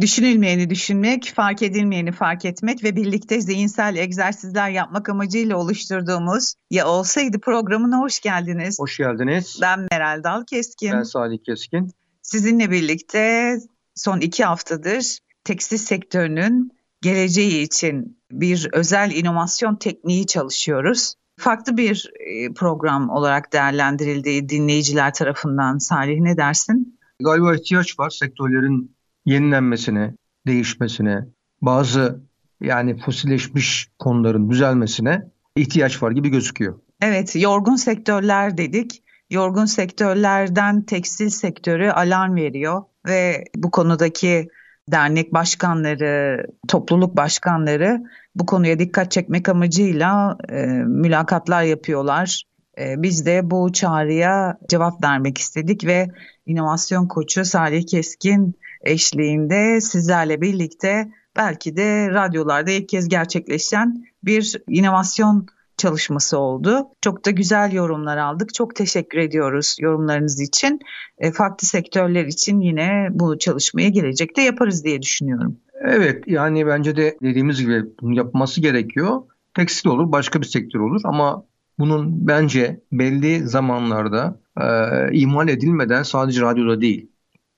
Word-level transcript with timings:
Düşünülmeyeni 0.00 0.70
düşünmek, 0.70 1.32
fark 1.36 1.62
edilmeyeni 1.62 2.12
fark 2.12 2.44
etmek 2.44 2.84
ve 2.84 2.96
birlikte 2.96 3.40
zihinsel 3.40 3.96
egzersizler 3.96 4.70
yapmak 4.70 5.08
amacıyla 5.08 5.56
oluşturduğumuz 5.56 6.54
Ya 6.70 6.88
Olsaydı 6.88 7.40
programına 7.40 7.98
hoş 7.98 8.20
geldiniz. 8.20 8.78
Hoş 8.80 8.96
geldiniz. 8.96 9.58
Ben 9.62 9.88
Meral 9.90 10.22
Dal 10.24 10.44
Keskin. 10.44 10.92
Ben 10.92 11.02
Salih 11.02 11.38
Keskin. 11.46 11.90
Sizinle 12.22 12.70
birlikte 12.70 13.56
son 13.94 14.20
iki 14.20 14.44
haftadır 14.44 15.18
tekstil 15.44 15.76
sektörünün 15.76 16.70
geleceği 17.02 17.62
için 17.62 18.18
bir 18.30 18.68
özel 18.72 19.10
inovasyon 19.10 19.76
tekniği 19.76 20.26
çalışıyoruz. 20.26 21.14
Farklı 21.38 21.76
bir 21.76 22.10
e, 22.20 22.52
program 22.52 23.10
olarak 23.10 23.52
değerlendirildiği 23.52 24.48
dinleyiciler 24.48 25.14
tarafından 25.14 25.78
Salih 25.78 26.20
ne 26.20 26.36
dersin? 26.36 26.98
Galiba 27.20 27.54
ihtiyaç 27.54 27.98
var 27.98 28.10
sektörlerin 28.10 28.96
yenilenmesine, 29.24 30.14
değişmesine, 30.46 31.24
bazı 31.62 32.20
yani 32.60 32.98
fosilleşmiş 32.98 33.88
konuların 33.98 34.50
düzelmesine 34.50 35.22
ihtiyaç 35.56 36.02
var 36.02 36.10
gibi 36.10 36.28
gözüküyor. 36.28 36.78
Evet, 37.02 37.36
yorgun 37.36 37.76
sektörler 37.76 38.56
dedik. 38.56 39.02
Yorgun 39.30 39.64
sektörlerden 39.64 40.82
tekstil 40.82 41.28
sektörü 41.28 41.90
alarm 41.90 42.36
veriyor 42.36 42.82
ve 43.06 43.44
bu 43.56 43.70
konudaki 43.70 44.48
dernek 44.92 45.34
başkanları, 45.34 46.46
topluluk 46.68 47.16
başkanları 47.16 48.02
bu 48.34 48.46
konuya 48.46 48.78
dikkat 48.78 49.10
çekmek 49.10 49.48
amacıyla 49.48 50.38
e, 50.48 50.66
mülakatlar 50.66 51.62
yapıyorlar. 51.62 52.42
E, 52.78 53.02
biz 53.02 53.26
de 53.26 53.50
bu 53.50 53.72
çağrıya 53.72 54.58
cevap 54.68 55.04
vermek 55.04 55.38
istedik 55.38 55.86
ve 55.86 56.08
inovasyon 56.46 57.06
koçu 57.06 57.44
Salih 57.44 57.86
Keskin 57.86 58.54
eşliğinde 58.84 59.80
sizlerle 59.80 60.40
birlikte 60.40 61.08
belki 61.36 61.76
de 61.76 62.10
radyolarda 62.10 62.70
ilk 62.70 62.88
kez 62.88 63.08
gerçekleşen 63.08 64.04
bir 64.24 64.56
inovasyon 64.68 65.46
çalışması 65.76 66.38
oldu. 66.38 66.86
Çok 67.00 67.24
da 67.24 67.30
güzel 67.30 67.72
yorumlar 67.72 68.16
aldık. 68.16 68.54
Çok 68.54 68.76
teşekkür 68.76 69.18
ediyoruz 69.18 69.76
yorumlarınız 69.80 70.40
için. 70.40 70.80
E, 71.18 71.32
farklı 71.32 71.66
sektörler 71.66 72.24
için 72.24 72.60
yine 72.60 73.08
bu 73.10 73.38
çalışmayı 73.38 73.92
gelecekte 73.92 74.42
yaparız 74.42 74.84
diye 74.84 75.02
düşünüyorum. 75.02 75.56
Evet 75.84 76.24
yani 76.26 76.66
bence 76.66 76.96
de 76.96 77.16
dediğimiz 77.22 77.60
gibi 77.60 77.84
bunu 78.00 78.16
yapması 78.16 78.60
gerekiyor. 78.60 79.22
Tekstil 79.54 79.90
olur, 79.90 80.12
başka 80.12 80.40
bir 80.40 80.46
sektör 80.46 80.80
olur 80.80 81.00
ama 81.04 81.44
bunun 81.78 82.26
bence 82.28 82.80
belli 82.92 83.48
zamanlarda 83.48 84.40
e, 84.60 84.66
ihmal 85.12 85.48
edilmeden 85.48 86.02
sadece 86.02 86.40
radyoda 86.40 86.80
değil, 86.80 87.09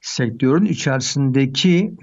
sektörün 0.02 0.64
içerisindeki 0.64 1.94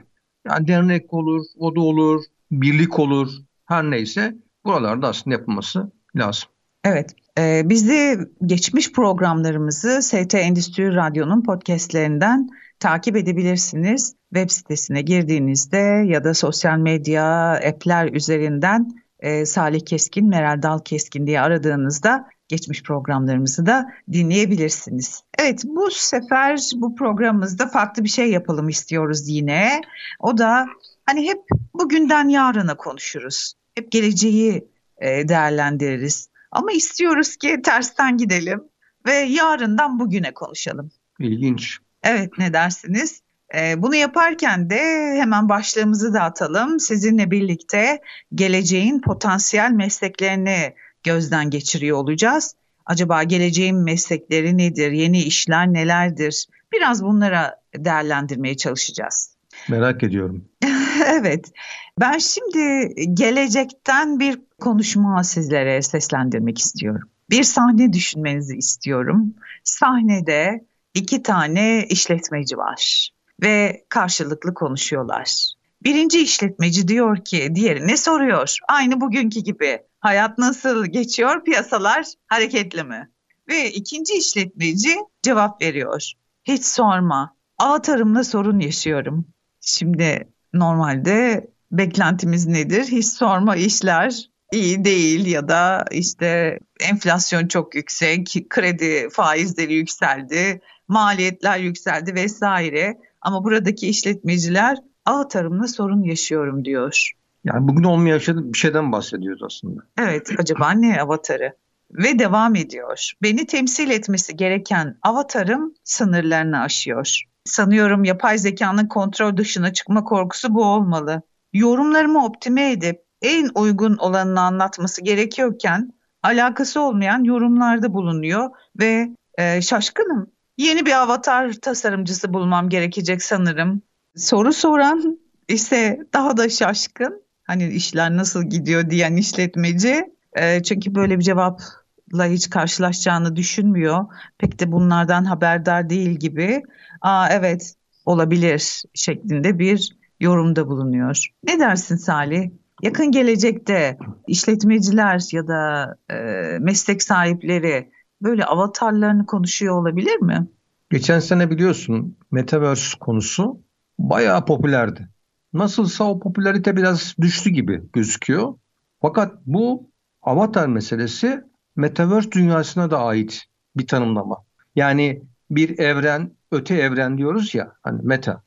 yani 0.48 0.68
dernek 0.68 1.14
olur, 1.14 1.46
o 1.58 1.76
da 1.76 1.82
olur, 1.82 2.24
birlik 2.52 3.00
olur, 3.00 3.30
her 3.66 3.84
neyse 3.84 4.36
buralarda 4.66 5.08
aslında 5.08 5.36
yapılması 5.36 5.92
lazım. 6.16 6.50
Evet, 6.84 7.16
e, 7.38 7.62
biz 7.66 7.90
de 7.90 8.18
geçmiş 8.46 8.92
programlarımızı 8.92 10.02
ST 10.02 10.36
Endüstri 10.36 10.96
Radyo'nun 10.96 11.44
podcastlerinden 11.44 12.50
takip 12.80 13.16
edebilirsiniz. 13.16 14.16
Web 14.34 14.50
sitesine 14.50 15.02
girdiğinizde 15.02 16.04
ya 16.08 16.24
da 16.24 16.34
sosyal 16.34 16.78
medya 16.78 17.52
app'ler 17.52 18.14
üzerinden 18.14 18.90
e, 19.20 19.46
Salih 19.46 19.86
Keskin, 19.86 20.28
Meral 20.28 20.62
Dal 20.62 20.80
Keskin 20.80 21.28
diye 21.28 21.42
aradığınızda 21.42 22.28
geçmiş 22.50 22.84
programlarımızı 22.84 23.66
da 23.66 23.92
dinleyebilirsiniz. 24.12 25.24
Evet 25.40 25.64
bu 25.66 25.92
sefer 25.92 26.60
bu 26.76 26.96
programımızda 26.96 27.68
farklı 27.68 28.04
bir 28.04 28.10
şey 28.10 28.32
yapalım 28.32 28.70
istiyoruz 28.70 29.30
yine. 29.30 29.82
O 30.20 30.38
da 30.38 30.68
hani 31.06 31.30
hep 31.30 31.40
bugünden 31.74 32.28
yarına 32.28 32.78
konuşuruz. 32.78 33.54
Hep 33.76 33.92
geleceği 33.92 34.68
e, 34.98 35.28
değerlendiririz. 35.28 36.30
Ama 36.52 36.72
istiyoruz 36.72 37.36
ki 37.36 37.62
tersten 37.64 38.18
gidelim 38.18 38.64
ve 39.06 39.14
yarından 39.14 40.00
bugüne 40.00 40.34
konuşalım. 40.34 40.92
İlginç. 41.20 41.78
Evet 42.04 42.30
ne 42.38 42.54
dersiniz? 42.54 43.22
E, 43.56 43.82
bunu 43.82 43.96
yaparken 43.96 44.70
de 44.70 44.82
hemen 45.20 45.50
başlığımızı 45.50 46.14
da 46.14 46.22
atalım. 46.22 46.80
Sizinle 46.80 47.32
birlikte 47.32 48.02
geleceğin 48.36 49.02
potansiyel 49.02 49.72
mesleklerini 49.72 50.74
gözden 51.10 51.50
geçiriyor 51.50 51.98
olacağız. 51.98 52.56
Acaba 52.86 53.24
geleceğin 53.24 53.78
meslekleri 53.78 54.58
nedir? 54.58 54.92
Yeni 54.92 55.24
işler 55.24 55.74
nelerdir? 55.74 56.48
Biraz 56.74 57.04
bunlara 57.04 57.56
değerlendirmeye 57.76 58.58
çalışacağız. 58.58 59.36
Merak 59.70 60.04
ediyorum. 60.04 60.46
evet. 61.06 61.52
Ben 62.00 62.18
şimdi 62.18 62.94
gelecekten 63.14 64.20
bir 64.20 64.40
konuşma 64.60 65.24
sizlere 65.24 65.82
seslendirmek 65.82 66.58
istiyorum. 66.58 67.10
Bir 67.30 67.44
sahne 67.44 67.94
düşünmenizi 67.94 68.56
istiyorum. 68.56 69.34
Sahnede 69.64 70.66
iki 70.94 71.24
tane 71.24 71.86
işletmeci 71.90 72.58
var 72.58 73.10
ve 73.44 73.84
karşılıklı 73.90 74.54
konuşuyorlar. 74.54 75.54
Birinci 75.84 76.22
işletmeci 76.22 76.88
diyor 76.88 77.18
ki 77.26 77.52
diğerine 77.56 77.98
soruyor. 77.98 78.58
Aynı 78.68 79.02
bugünkü 79.02 79.40
gibi. 79.40 79.89
Hayat 80.00 80.38
nasıl 80.38 80.86
geçiyor? 80.86 81.44
Piyasalar 81.44 82.06
hareketli 82.28 82.84
mi? 82.84 83.10
Ve 83.50 83.72
ikinci 83.72 84.14
işletmeci 84.14 84.96
cevap 85.24 85.62
veriyor. 85.62 86.12
Hiç 86.44 86.66
sorma. 86.66 87.36
Ağ 87.58 87.82
tarımla 87.82 88.24
sorun 88.24 88.60
yaşıyorum. 88.60 89.26
Şimdi 89.62 90.30
normalde 90.54 91.50
beklentimiz 91.72 92.48
nedir? 92.48 92.84
Hiç 92.84 93.06
sorma 93.06 93.56
işler 93.56 94.30
iyi 94.52 94.84
değil 94.84 95.26
ya 95.26 95.48
da 95.48 95.86
işte 95.92 96.60
enflasyon 96.80 97.48
çok 97.48 97.76
yüksek, 97.76 98.46
kredi 98.50 99.10
faizleri 99.12 99.74
yükseldi, 99.74 100.62
maliyetler 100.88 101.60
yükseldi 101.60 102.16
vesaire. 102.16 102.98
Ama 103.22 103.44
buradaki 103.44 103.88
işletmeciler 103.88 104.78
ağ 105.06 105.28
tarımla 105.28 105.68
sorun 105.68 106.04
yaşıyorum 106.04 106.66
diyor. 106.66 107.12
Yani 107.44 107.68
bugün 107.68 107.84
olmayan 107.84 108.20
bir 108.54 108.58
şeyden 108.58 108.92
bahsediyoruz 108.92 109.44
aslında. 109.44 109.82
Evet, 109.98 110.30
acaba 110.38 110.72
ne 110.72 111.02
avatarı? 111.02 111.54
Ve 111.92 112.20
devam 112.20 112.56
ediyor. 112.56 113.12
Beni 113.22 113.46
temsil 113.46 113.90
etmesi 113.90 114.36
gereken 114.36 114.98
avatarım 115.02 115.74
sınırlarını 115.84 116.62
aşıyor. 116.62 117.22
Sanıyorum 117.46 118.04
yapay 118.04 118.38
zekanın 118.38 118.88
kontrol 118.88 119.38
dışına 119.38 119.74
çıkma 119.74 120.04
korkusu 120.04 120.54
bu 120.54 120.66
olmalı. 120.66 121.22
Yorumlarımı 121.54 122.26
optime 122.26 122.72
edip 122.72 123.02
en 123.22 123.50
uygun 123.56 123.98
olanını 123.98 124.42
anlatması 124.42 125.04
gerekiyorken 125.04 125.94
alakası 126.24 126.82
olmayan 126.82 127.24
yorumlarda 127.24 127.94
bulunuyor 127.94 128.50
ve 128.80 129.10
e, 129.38 129.62
şaşkınım. 129.62 130.32
Yeni 130.58 130.86
bir 130.86 131.02
avatar 131.02 131.54
tasarımcısı 131.54 132.34
bulmam 132.34 132.70
gerekecek 132.70 133.24
sanırım. 133.24 133.82
Soru 134.16 134.54
soran 134.54 135.20
ise 135.48 136.00
daha 136.14 136.38
da 136.38 136.50
şaşkın. 136.50 137.29
Hani 137.50 137.68
işler 137.68 138.18
nasıl 138.18 138.44
gidiyor 138.44 138.90
diyen 138.90 139.16
işletmeci. 139.16 140.06
E, 140.34 140.64
çünkü 140.64 140.96
böyle 140.96 141.18
bir 141.18 141.24
cevapla 141.24 142.26
hiç 142.26 142.50
karşılaşacağını 142.50 143.36
düşünmüyor. 143.36 144.06
Pek 144.38 144.60
de 144.60 144.72
bunlardan 144.72 145.26
haberdar 145.26 145.90
değil 145.90 146.10
gibi. 146.10 146.64
Aa 147.02 147.30
evet 147.32 147.74
olabilir 148.06 148.84
şeklinde 148.94 149.60
bir 149.60 149.98
yorumda 150.20 150.68
bulunuyor. 150.68 151.28
Ne 151.44 151.60
dersin 151.60 151.96
Salih? 151.96 152.50
Yakın 152.84 153.12
gelecekte 153.12 153.98
işletmeciler 154.28 155.22
ya 155.32 155.48
da 155.48 155.96
e, 156.10 156.16
meslek 156.60 157.04
sahipleri 157.04 157.92
böyle 158.22 158.46
avatarlarını 158.46 159.26
konuşuyor 159.26 159.82
olabilir 159.82 160.22
mi? 160.22 160.48
Geçen 160.92 161.20
sene 161.20 161.50
biliyorsun 161.50 162.18
Metaverse 162.32 162.98
konusu 163.00 163.62
bayağı 164.00 164.46
popülerdi. 164.46 165.10
Nasılsa 165.54 166.04
o 166.04 166.20
popülarite 166.20 166.78
biraz 166.78 167.16
düştü 167.22 167.50
gibi 167.50 167.82
gözüküyor. 167.94 168.54
Fakat 169.02 169.36
bu 169.46 169.90
avatar 170.22 170.68
meselesi 170.68 171.44
Metaverse 171.76 172.32
dünyasına 172.32 172.92
da 172.92 173.00
ait 173.00 173.44
bir 173.78 173.88
tanımlama. 173.88 174.38
Yani 174.76 175.22
bir 175.52 175.80
evren, 175.80 176.32
öte 176.52 176.76
evren 176.76 177.18
diyoruz 177.18 177.56
ya 177.56 177.74
hani 177.82 178.02
meta. 178.04 178.44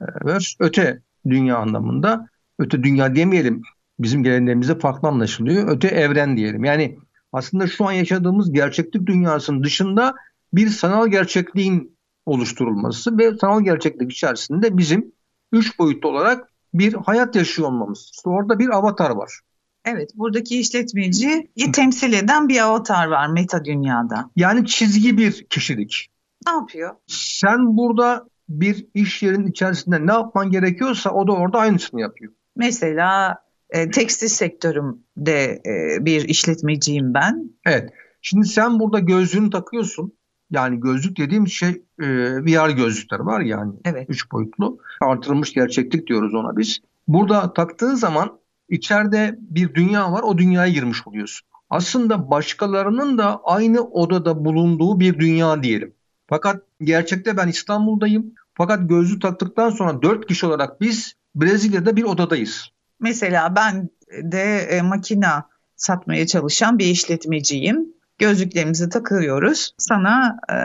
Verse 0.00 0.56
öte 0.60 1.02
dünya 1.28 1.56
anlamında. 1.56 2.28
Öte 2.58 2.82
dünya 2.82 3.16
demeyelim 3.16 3.62
bizim 3.98 4.22
geleneğimizde 4.22 4.78
farklı 4.78 5.08
anlaşılıyor. 5.08 5.68
Öte 5.68 5.88
evren 5.88 6.36
diyelim. 6.36 6.64
Yani 6.64 6.98
aslında 7.32 7.66
şu 7.66 7.88
an 7.88 7.92
yaşadığımız 7.92 8.52
gerçeklik 8.52 9.06
dünyasının 9.06 9.64
dışında 9.64 10.14
bir 10.52 10.68
sanal 10.68 11.08
gerçekliğin 11.08 11.96
oluşturulması 12.26 13.18
ve 13.18 13.36
sanal 13.40 13.62
gerçeklik 13.64 14.12
içerisinde 14.12 14.78
bizim 14.78 15.12
üç 15.52 15.78
boyutlu 15.78 16.08
olarak 16.08 16.48
bir 16.74 16.94
hayat 16.94 17.36
yaşıyor 17.36 17.68
olmamız. 17.68 18.10
İşte 18.14 18.30
orada 18.30 18.58
bir 18.58 18.68
avatar 18.68 19.10
var. 19.10 19.40
Evet, 19.84 20.10
buradaki 20.14 20.60
işletmeciyi 20.60 21.48
temsil 21.72 22.12
eden 22.12 22.48
bir 22.48 22.60
avatar 22.60 23.06
var 23.06 23.28
meta 23.28 23.64
dünyada. 23.64 24.30
Yani 24.36 24.66
çizgi 24.66 25.18
bir 25.18 25.44
kişilik. 25.44 26.08
Ne 26.46 26.52
yapıyor? 26.52 26.94
Sen 27.06 27.76
burada 27.76 28.28
bir 28.48 28.86
iş 28.94 29.22
yerinin 29.22 29.46
içerisinde 29.46 30.06
ne 30.06 30.12
yapman 30.12 30.50
gerekiyorsa 30.50 31.10
o 31.10 31.26
da 31.26 31.32
orada 31.32 31.58
aynısını 31.58 32.00
yapıyor. 32.00 32.32
Mesela 32.56 33.38
e, 33.70 33.90
tekstil 33.90 34.28
sektörümde 34.28 35.62
e, 35.66 36.04
bir 36.04 36.28
işletmeciyim 36.28 37.14
ben. 37.14 37.50
Evet. 37.66 37.90
Şimdi 38.22 38.46
sen 38.46 38.80
burada 38.80 38.98
gözlüğünü 38.98 39.50
takıyorsun. 39.50 40.12
Yani 40.50 40.80
gözlük 40.80 41.18
dediğim 41.18 41.48
şey 41.48 41.82
e, 42.00 42.06
VR 42.44 42.70
gözlükler 42.70 43.18
var 43.18 43.40
yani. 43.40 43.72
Evet. 43.84 44.06
Üç 44.10 44.32
boyutlu. 44.32 44.78
Artırılmış 45.00 45.52
gerçeklik 45.52 46.06
diyoruz 46.06 46.34
ona 46.34 46.56
biz. 46.56 46.80
Burada 47.08 47.52
taktığın 47.52 47.94
zaman 47.94 48.38
içeride 48.68 49.38
bir 49.40 49.74
dünya 49.74 50.12
var. 50.12 50.22
O 50.22 50.38
dünyaya 50.38 50.72
girmiş 50.72 51.06
oluyorsun. 51.06 51.48
Aslında 51.70 52.30
başkalarının 52.30 53.18
da 53.18 53.40
aynı 53.44 53.80
odada 53.80 54.44
bulunduğu 54.44 55.00
bir 55.00 55.18
dünya 55.18 55.62
diyelim. 55.62 55.94
Fakat 56.26 56.62
gerçekte 56.80 57.36
ben 57.36 57.48
İstanbul'dayım. 57.48 58.34
Fakat 58.54 58.88
gözlük 58.88 59.22
taktıktan 59.22 59.70
sonra 59.70 60.02
dört 60.02 60.26
kişi 60.26 60.46
olarak 60.46 60.80
biz 60.80 61.14
Brezilya'da 61.34 61.96
bir 61.96 62.02
odadayız. 62.02 62.68
Mesela 63.00 63.56
ben 63.56 63.88
de 64.22 64.58
e, 64.58 64.82
makina 64.82 65.48
satmaya 65.76 66.26
çalışan 66.26 66.78
bir 66.78 66.86
işletmeciyim. 66.86 67.86
Gözlüklerimizi 68.18 68.88
takıyoruz. 68.88 69.74
Sana 69.78 70.38
e, 70.50 70.56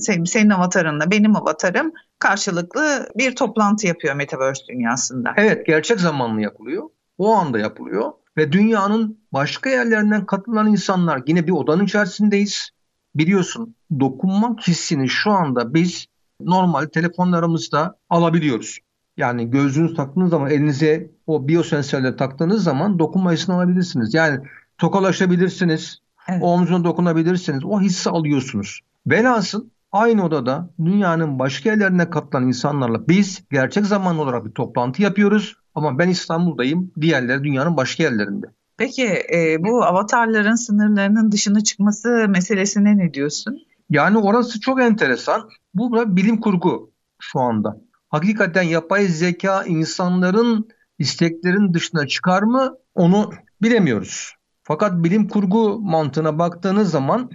senin, 0.00 0.24
senin 0.24 0.50
avatarınla 0.50 1.10
benim 1.10 1.36
avatarım 1.36 1.92
karşılıklı 2.18 3.08
bir 3.16 3.36
toplantı 3.36 3.86
yapıyor 3.86 4.14
Metaverse 4.14 4.62
dünyasında. 4.68 5.34
Evet 5.36 5.66
gerçek 5.66 6.00
zamanlı 6.00 6.40
yapılıyor. 6.40 6.82
O 7.18 7.34
anda 7.34 7.58
yapılıyor. 7.58 8.12
Ve 8.36 8.52
dünyanın 8.52 9.18
başka 9.32 9.70
yerlerinden 9.70 10.26
katılan 10.26 10.66
insanlar 10.66 11.22
yine 11.26 11.46
bir 11.46 11.52
odanın 11.52 11.84
içerisindeyiz. 11.84 12.70
Biliyorsun 13.14 13.74
dokunmak 14.00 14.68
hissini 14.68 15.08
şu 15.08 15.30
anda 15.30 15.74
biz 15.74 16.06
normal 16.40 16.86
telefonlarımızda 16.86 17.98
alabiliyoruz. 18.10 18.78
Yani 19.16 19.50
gözlüğünüz 19.50 19.94
taktığınız 19.94 20.30
zaman 20.30 20.50
elinize 20.50 21.10
o 21.26 21.48
biyosensörleri 21.48 22.16
taktığınız 22.16 22.64
zaman 22.64 22.98
dokunma 22.98 23.32
hissini 23.32 23.54
alabilirsiniz. 23.54 24.14
Yani 24.14 24.40
tokalaşabilirsiniz, 24.78 25.98
evet. 26.28 26.42
omzuna 26.42 26.84
dokunabilirsiniz. 26.84 27.64
O 27.64 27.80
hissi 27.80 28.10
alıyorsunuz. 28.10 28.80
Velhasıl 29.06 29.64
aynı 29.92 30.24
odada 30.24 30.70
dünyanın 30.84 31.38
başka 31.38 31.70
yerlerine 31.70 32.10
katılan 32.10 32.46
insanlarla 32.46 33.08
biz 33.08 33.42
gerçek 33.50 33.86
zamanlı 33.86 34.22
olarak 34.22 34.46
bir 34.46 34.50
toplantı 34.50 35.02
yapıyoruz. 35.02 35.56
Ama 35.74 35.98
ben 35.98 36.08
İstanbul'dayım, 36.08 36.90
diğerleri 37.00 37.44
dünyanın 37.44 37.76
başka 37.76 38.02
yerlerinde. 38.02 38.46
Peki 38.76 39.06
e, 39.06 39.56
bu 39.64 39.84
avatarların 39.84 40.54
sınırlarının 40.54 41.32
dışına 41.32 41.60
çıkması 41.60 42.26
meselesine 42.28 42.96
ne 42.98 43.14
diyorsun? 43.14 43.58
Yani 43.90 44.18
orası 44.18 44.60
çok 44.60 44.80
enteresan. 44.80 45.48
Bu 45.74 46.16
bilim 46.16 46.40
kurgu 46.40 46.90
şu 47.20 47.40
anda. 47.40 47.80
Hakikaten 48.08 48.62
yapay 48.62 49.06
zeka 49.06 49.64
insanların 49.64 50.68
isteklerin 50.98 51.74
dışına 51.74 52.06
çıkar 52.06 52.42
mı 52.42 52.76
onu 52.94 53.30
bilemiyoruz. 53.62 54.34
Fakat 54.64 55.04
bilim 55.04 55.28
kurgu 55.28 55.80
mantığına 55.80 56.38
baktığınız 56.38 56.90
zaman 56.90 57.30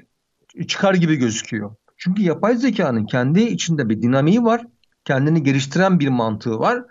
çıkar 0.67 0.93
gibi 0.93 1.15
gözüküyor. 1.15 1.75
Çünkü 1.97 2.21
yapay 2.21 2.55
zekanın 2.55 3.05
kendi 3.05 3.41
içinde 3.41 3.89
bir 3.89 4.01
dinamiği 4.01 4.43
var. 4.43 4.65
Kendini 5.05 5.43
geliştiren 5.43 5.99
bir 5.99 6.07
mantığı 6.07 6.59
var. 6.59 6.83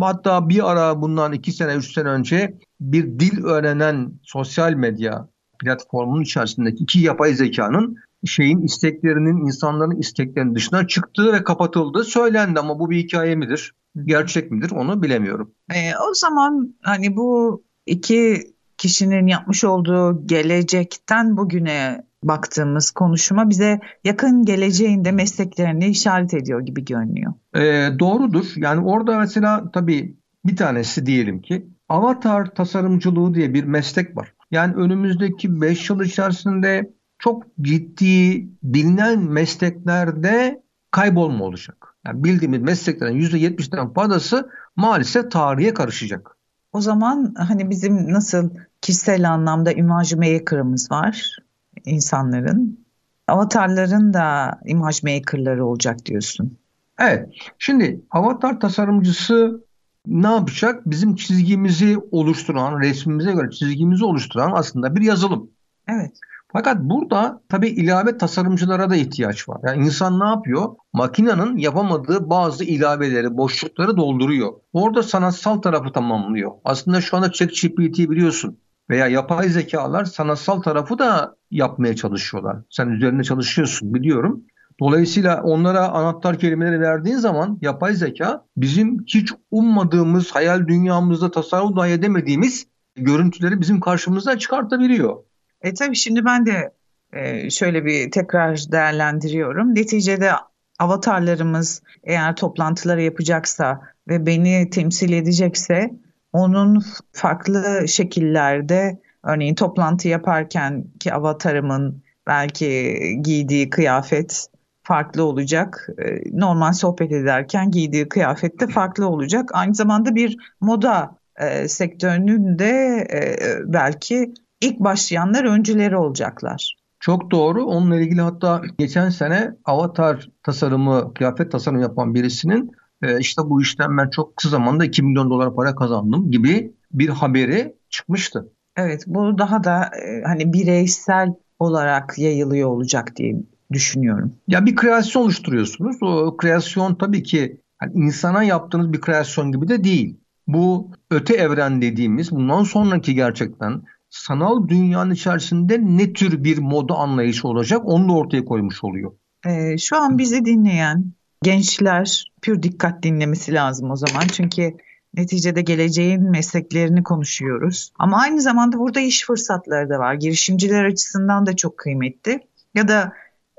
Hatta 0.00 0.48
bir 0.48 0.70
ara 0.70 1.02
bundan 1.02 1.32
iki 1.32 1.52
sene, 1.52 1.74
üç 1.74 1.94
sene 1.94 2.08
önce 2.08 2.58
bir 2.80 3.04
dil 3.04 3.44
öğrenen 3.44 4.12
sosyal 4.22 4.72
medya 4.72 5.28
platformunun 5.58 6.22
içerisindeki 6.22 6.82
iki 6.82 6.98
yapay 6.98 7.34
zekanın 7.34 7.96
şeyin 8.26 8.60
isteklerinin 8.60 9.46
insanların 9.46 10.00
isteklerinin 10.00 10.54
dışına 10.54 10.86
çıktığı 10.86 11.32
ve 11.32 11.44
kapatıldığı 11.44 12.04
söylendi 12.04 12.60
ama 12.60 12.78
bu 12.78 12.90
bir 12.90 12.96
hikaye 12.96 13.34
midir? 13.34 13.74
Gerçek 14.04 14.50
midir? 14.50 14.70
Onu 14.70 15.02
bilemiyorum. 15.02 15.54
E, 15.74 15.96
o 16.10 16.14
zaman 16.14 16.74
hani 16.82 17.16
bu 17.16 17.62
iki 17.86 18.42
kişinin 18.78 19.26
yapmış 19.26 19.64
olduğu 19.64 20.26
gelecekten 20.26 21.36
bugüne 21.36 22.06
baktığımız 22.22 22.90
konuşma 22.90 23.50
bize 23.50 23.80
yakın 24.04 24.44
geleceğinde 24.44 25.12
mesleklerini 25.12 25.86
işaret 25.86 26.34
ediyor 26.34 26.60
gibi 26.60 26.84
görünüyor. 26.84 27.32
E, 27.54 27.98
doğrudur. 27.98 28.46
Yani 28.56 28.86
orada 28.86 29.18
mesela 29.18 29.70
tabii 29.70 30.16
bir 30.44 30.56
tanesi 30.56 31.06
diyelim 31.06 31.42
ki 31.42 31.66
avatar 31.88 32.54
tasarımcılığı 32.54 33.34
diye 33.34 33.54
bir 33.54 33.64
meslek 33.64 34.16
var. 34.16 34.34
Yani 34.50 34.74
önümüzdeki 34.74 35.60
5 35.60 35.90
yıl 35.90 36.00
içerisinde 36.00 36.92
çok 37.18 37.42
ciddi 37.60 38.48
bilinen 38.62 39.18
mesleklerde 39.18 40.62
kaybolma 40.90 41.44
olacak. 41.44 41.96
Yani 42.06 42.24
bildiğimiz 42.24 42.60
mesleklerin 42.60 43.20
%70'den 43.20 43.92
fazlası 43.92 44.50
maalesef 44.76 45.30
tarihe 45.30 45.74
karışacak. 45.74 46.35
O 46.72 46.80
zaman 46.80 47.34
hani 47.38 47.70
bizim 47.70 48.12
nasıl 48.12 48.50
kişisel 48.80 49.32
anlamda 49.32 49.72
imaj 49.72 50.12
maker'ımız 50.14 50.90
var 50.90 51.36
insanların. 51.84 52.86
Avatarların 53.28 54.14
da 54.14 54.58
imaj 54.64 55.02
maker'ları 55.02 55.66
olacak 55.66 56.06
diyorsun. 56.06 56.58
Evet. 56.98 57.28
Şimdi 57.58 58.00
avatar 58.10 58.60
tasarımcısı 58.60 59.64
ne 60.06 60.26
yapacak? 60.26 60.90
Bizim 60.90 61.14
çizgimizi 61.14 61.98
oluşturan, 62.10 62.80
resmimize 62.80 63.32
göre 63.32 63.50
çizgimizi 63.50 64.04
oluşturan 64.04 64.52
aslında 64.54 64.96
bir 64.96 65.00
yazılım. 65.00 65.50
Evet. 65.88 66.12
Fakat 66.56 66.80
burada 66.80 67.42
tabii 67.48 67.68
ilave 67.68 68.18
tasarımcılara 68.18 68.90
da 68.90 68.96
ihtiyaç 68.96 69.48
var. 69.48 69.60
Yani 69.66 69.84
insan 69.84 70.20
ne 70.20 70.24
yapıyor? 70.24 70.74
Makinenin 70.92 71.56
yapamadığı 71.56 72.30
bazı 72.30 72.64
ilaveleri, 72.64 73.36
boşlukları 73.36 73.96
dolduruyor. 73.96 74.52
Orada 74.72 75.02
sanatsal 75.02 75.56
tarafı 75.56 75.92
tamamlıyor. 75.92 76.52
Aslında 76.64 77.00
şu 77.00 77.16
anda 77.16 77.32
ChatGPT 77.32 77.98
biliyorsun 77.98 78.58
veya 78.90 79.06
yapay 79.06 79.48
zekalar 79.48 80.04
sanatsal 80.04 80.62
tarafı 80.62 80.98
da 80.98 81.36
yapmaya 81.50 81.96
çalışıyorlar. 81.96 82.56
Sen 82.70 82.88
üzerinde 82.88 83.22
çalışıyorsun 83.24 83.94
biliyorum. 83.94 84.42
Dolayısıyla 84.80 85.42
onlara 85.42 85.88
anahtar 85.88 86.38
kelimeleri 86.38 86.80
verdiğin 86.80 87.16
zaman 87.16 87.58
yapay 87.62 87.94
zeka 87.94 88.44
bizim 88.56 89.04
hiç 89.06 89.32
ummadığımız, 89.50 90.30
hayal 90.30 90.66
dünyamızda 90.66 91.30
tasarruf 91.30 91.76
dahi 91.76 91.90
edemediğimiz 91.90 92.66
görüntüleri 92.94 93.60
bizim 93.60 93.80
karşımıza 93.80 94.38
çıkartabiliyor. 94.38 95.16
E 95.62 95.74
tabii 95.74 95.96
şimdi 95.96 96.24
ben 96.24 96.46
de 96.46 96.72
e, 97.12 97.50
şöyle 97.50 97.84
bir 97.84 98.10
tekrar 98.10 98.64
değerlendiriyorum. 98.72 99.74
Neticede 99.74 100.30
avatarlarımız 100.78 101.82
eğer 102.04 102.36
toplantıları 102.36 103.02
yapacaksa 103.02 103.80
ve 104.08 104.26
beni 104.26 104.70
temsil 104.70 105.12
edecekse 105.12 105.90
onun 106.32 106.84
farklı 107.12 107.88
şekillerde 107.88 109.00
örneğin 109.24 109.54
toplantı 109.54 110.08
yaparken 110.08 110.84
ki 111.00 111.14
avatarımın 111.14 112.02
belki 112.26 112.98
giydiği 113.22 113.70
kıyafet 113.70 114.46
farklı 114.82 115.24
olacak. 115.24 115.88
E, 115.98 116.38
normal 116.40 116.72
sohbet 116.72 117.12
ederken 117.12 117.70
giydiği 117.70 118.08
kıyafet 118.08 118.60
de 118.60 118.66
farklı 118.66 119.08
olacak. 119.08 119.50
Aynı 119.52 119.74
zamanda 119.74 120.14
bir 120.14 120.36
moda 120.60 121.18
e, 121.36 121.68
sektörünün 121.68 122.58
de 122.58 123.06
e, 123.12 123.36
belki 123.72 124.34
ilk 124.60 124.80
başlayanlar 124.80 125.44
öncüleri 125.44 125.96
olacaklar. 125.96 126.76
Çok 127.00 127.30
doğru. 127.30 127.64
Onunla 127.64 128.00
ilgili 128.00 128.20
hatta 128.20 128.62
geçen 128.78 129.08
sene 129.08 129.56
avatar 129.64 130.28
tasarımı, 130.42 131.14
kıyafet 131.14 131.52
tasarımı 131.52 131.82
yapan 131.82 132.14
birisinin 132.14 132.72
e, 133.02 133.18
işte 133.18 133.42
bu 133.44 133.62
işten 133.62 133.98
ben 133.98 134.10
çok 134.10 134.36
kısa 134.36 134.48
zamanda 134.48 134.84
2 134.84 135.02
milyon 135.02 135.30
dolar 135.30 135.54
para 135.54 135.74
kazandım 135.74 136.30
gibi 136.30 136.74
bir 136.92 137.08
haberi 137.08 137.74
çıkmıştı. 137.90 138.52
Evet 138.76 139.04
bu 139.06 139.38
daha 139.38 139.64
da 139.64 139.84
e, 139.84 140.22
hani 140.26 140.52
bireysel 140.52 141.34
olarak 141.58 142.18
yayılıyor 142.18 142.68
olacak 142.68 143.16
diye 143.16 143.36
düşünüyorum. 143.72 144.34
Ya 144.48 144.66
bir 144.66 144.76
kreasyon 144.76 145.22
oluşturuyorsunuz. 145.22 145.96
O 146.02 146.36
kreasyon 146.36 146.94
tabii 146.94 147.22
ki 147.22 147.60
yani 147.82 147.92
insana 147.94 148.42
yaptığınız 148.42 148.92
bir 148.92 149.00
kreasyon 149.00 149.52
gibi 149.52 149.68
de 149.68 149.84
değil. 149.84 150.20
Bu 150.46 150.90
öte 151.10 151.34
evren 151.34 151.82
dediğimiz 151.82 152.32
bundan 152.32 152.62
sonraki 152.62 153.14
gerçekten 153.14 153.82
sanal 154.10 154.68
dünyanın 154.68 155.10
içerisinde 155.10 155.78
ne 155.82 156.12
tür 156.12 156.44
bir 156.44 156.58
moda 156.58 156.94
anlayışı 156.94 157.48
olacak 157.48 157.80
onu 157.84 158.08
da 158.08 158.12
ortaya 158.12 158.44
koymuş 158.44 158.84
oluyor. 158.84 159.12
Ee, 159.46 159.78
şu 159.78 159.96
an 159.96 160.18
bizi 160.18 160.44
dinleyen 160.44 161.12
gençler 161.42 162.32
pür 162.42 162.62
dikkat 162.62 163.02
dinlemesi 163.02 163.54
lazım 163.54 163.90
o 163.90 163.96
zaman. 163.96 164.26
Çünkü 164.32 164.76
Neticede 165.16 165.62
geleceğin 165.62 166.30
mesleklerini 166.30 167.02
konuşuyoruz. 167.02 167.92
Ama 167.98 168.20
aynı 168.20 168.40
zamanda 168.40 168.78
burada 168.78 169.00
iş 169.00 169.26
fırsatları 169.26 169.90
da 169.90 169.98
var. 169.98 170.14
Girişimciler 170.14 170.84
açısından 170.84 171.46
da 171.46 171.56
çok 171.56 171.78
kıymetli. 171.78 172.40
Ya 172.74 172.88
da 172.88 173.12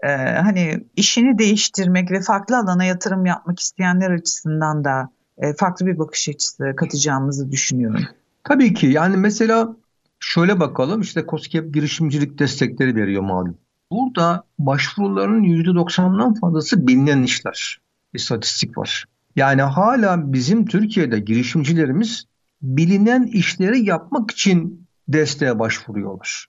e, 0.03 0.07
hani 0.17 0.85
işini 0.95 1.37
değiştirmek 1.37 2.11
ve 2.11 2.21
farklı 2.21 2.57
alana 2.57 2.83
yatırım 2.83 3.25
yapmak 3.25 3.59
isteyenler 3.59 4.11
açısından 4.11 4.83
da 4.83 5.09
e, 5.37 5.53
farklı 5.53 5.85
bir 5.85 5.99
bakış 5.99 6.29
açısı 6.29 6.73
katacağımızı 6.77 7.51
düşünüyorum. 7.51 8.01
Tabii 8.43 8.73
ki 8.73 8.87
yani 8.87 9.17
mesela 9.17 9.75
şöyle 10.19 10.59
bakalım 10.59 11.01
işte 11.01 11.25
COSGAP 11.29 11.73
girişimcilik 11.73 12.39
destekleri 12.39 12.95
veriyor 12.95 13.21
malum. 13.21 13.57
Burada 13.91 14.43
başvuruların 14.59 15.43
%90'dan 15.43 16.33
fazlası 16.33 16.87
bilinen 16.87 17.23
işler. 17.23 17.77
İstatistik 18.13 18.77
var. 18.77 19.05
Yani 19.35 19.61
hala 19.61 20.33
bizim 20.33 20.65
Türkiye'de 20.65 21.19
girişimcilerimiz 21.19 22.25
bilinen 22.61 23.23
işleri 23.23 23.85
yapmak 23.85 24.31
için 24.31 24.87
desteğe 25.07 25.59
başvuruyorlar. 25.59 26.45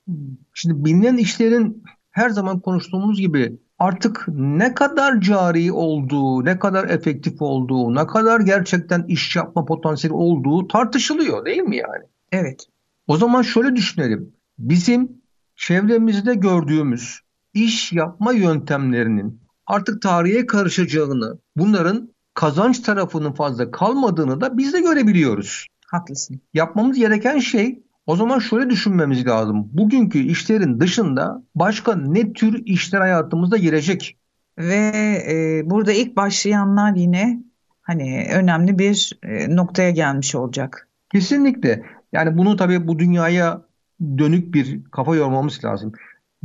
Şimdi 0.53 0.85
bilinen 0.85 1.17
işlerin 1.17 1.83
her 2.11 2.29
zaman 2.29 2.59
konuştuğumuz 2.59 3.19
gibi 3.19 3.59
artık 3.79 4.25
ne 4.27 4.73
kadar 4.73 5.21
cari 5.21 5.71
olduğu, 5.71 6.45
ne 6.45 6.59
kadar 6.59 6.89
efektif 6.89 7.41
olduğu, 7.41 7.95
ne 7.95 8.07
kadar 8.07 8.39
gerçekten 8.39 9.03
iş 9.07 9.35
yapma 9.35 9.65
potansiyeli 9.65 10.15
olduğu 10.15 10.67
tartışılıyor 10.67 11.45
değil 11.45 11.61
mi 11.61 11.77
yani? 11.77 12.03
Evet. 12.31 12.67
O 13.09 13.17
zaman 13.17 13.41
şöyle 13.41 13.75
düşünelim. 13.75 14.33
Bizim 14.59 15.21
çevremizde 15.55 16.35
gördüğümüz 16.35 17.19
iş 17.53 17.93
yapma 17.93 18.33
yöntemlerinin 18.33 19.41
artık 19.65 20.01
tarihe 20.01 20.45
karışacağını, 20.45 21.39
bunların 21.55 22.09
kazanç 22.33 22.79
tarafının 22.79 23.31
fazla 23.31 23.71
kalmadığını 23.71 24.41
da 24.41 24.57
biz 24.57 24.73
de 24.73 24.81
görebiliyoruz. 24.81 25.67
Haklısın. 25.87 26.41
Yapmamız 26.53 26.97
gereken 26.97 27.39
şey 27.39 27.83
o 28.05 28.15
zaman 28.15 28.39
şöyle 28.39 28.69
düşünmemiz 28.69 29.27
lazım. 29.27 29.69
Bugünkü 29.73 30.19
işlerin 30.19 30.79
dışında 30.79 31.43
başka 31.55 31.95
ne 31.95 32.33
tür 32.33 32.65
işler 32.65 32.99
hayatımızda 32.99 33.57
girecek? 33.57 34.17
Ve 34.57 34.91
e, 35.31 35.61
burada 35.69 35.91
ilk 35.91 36.15
başlayanlar 36.15 36.95
yine 36.95 37.43
hani 37.81 38.27
önemli 38.33 38.79
bir 38.79 39.19
e, 39.23 39.55
noktaya 39.55 39.89
gelmiş 39.89 40.35
olacak. 40.35 40.87
Kesinlikle. 41.11 41.98
Yani 42.13 42.37
bunu 42.37 42.55
tabii 42.55 42.87
bu 42.87 42.99
dünyaya 42.99 43.61
dönük 44.01 44.53
bir 44.53 44.83
kafa 44.83 45.15
yormamız 45.15 45.65
lazım. 45.65 45.91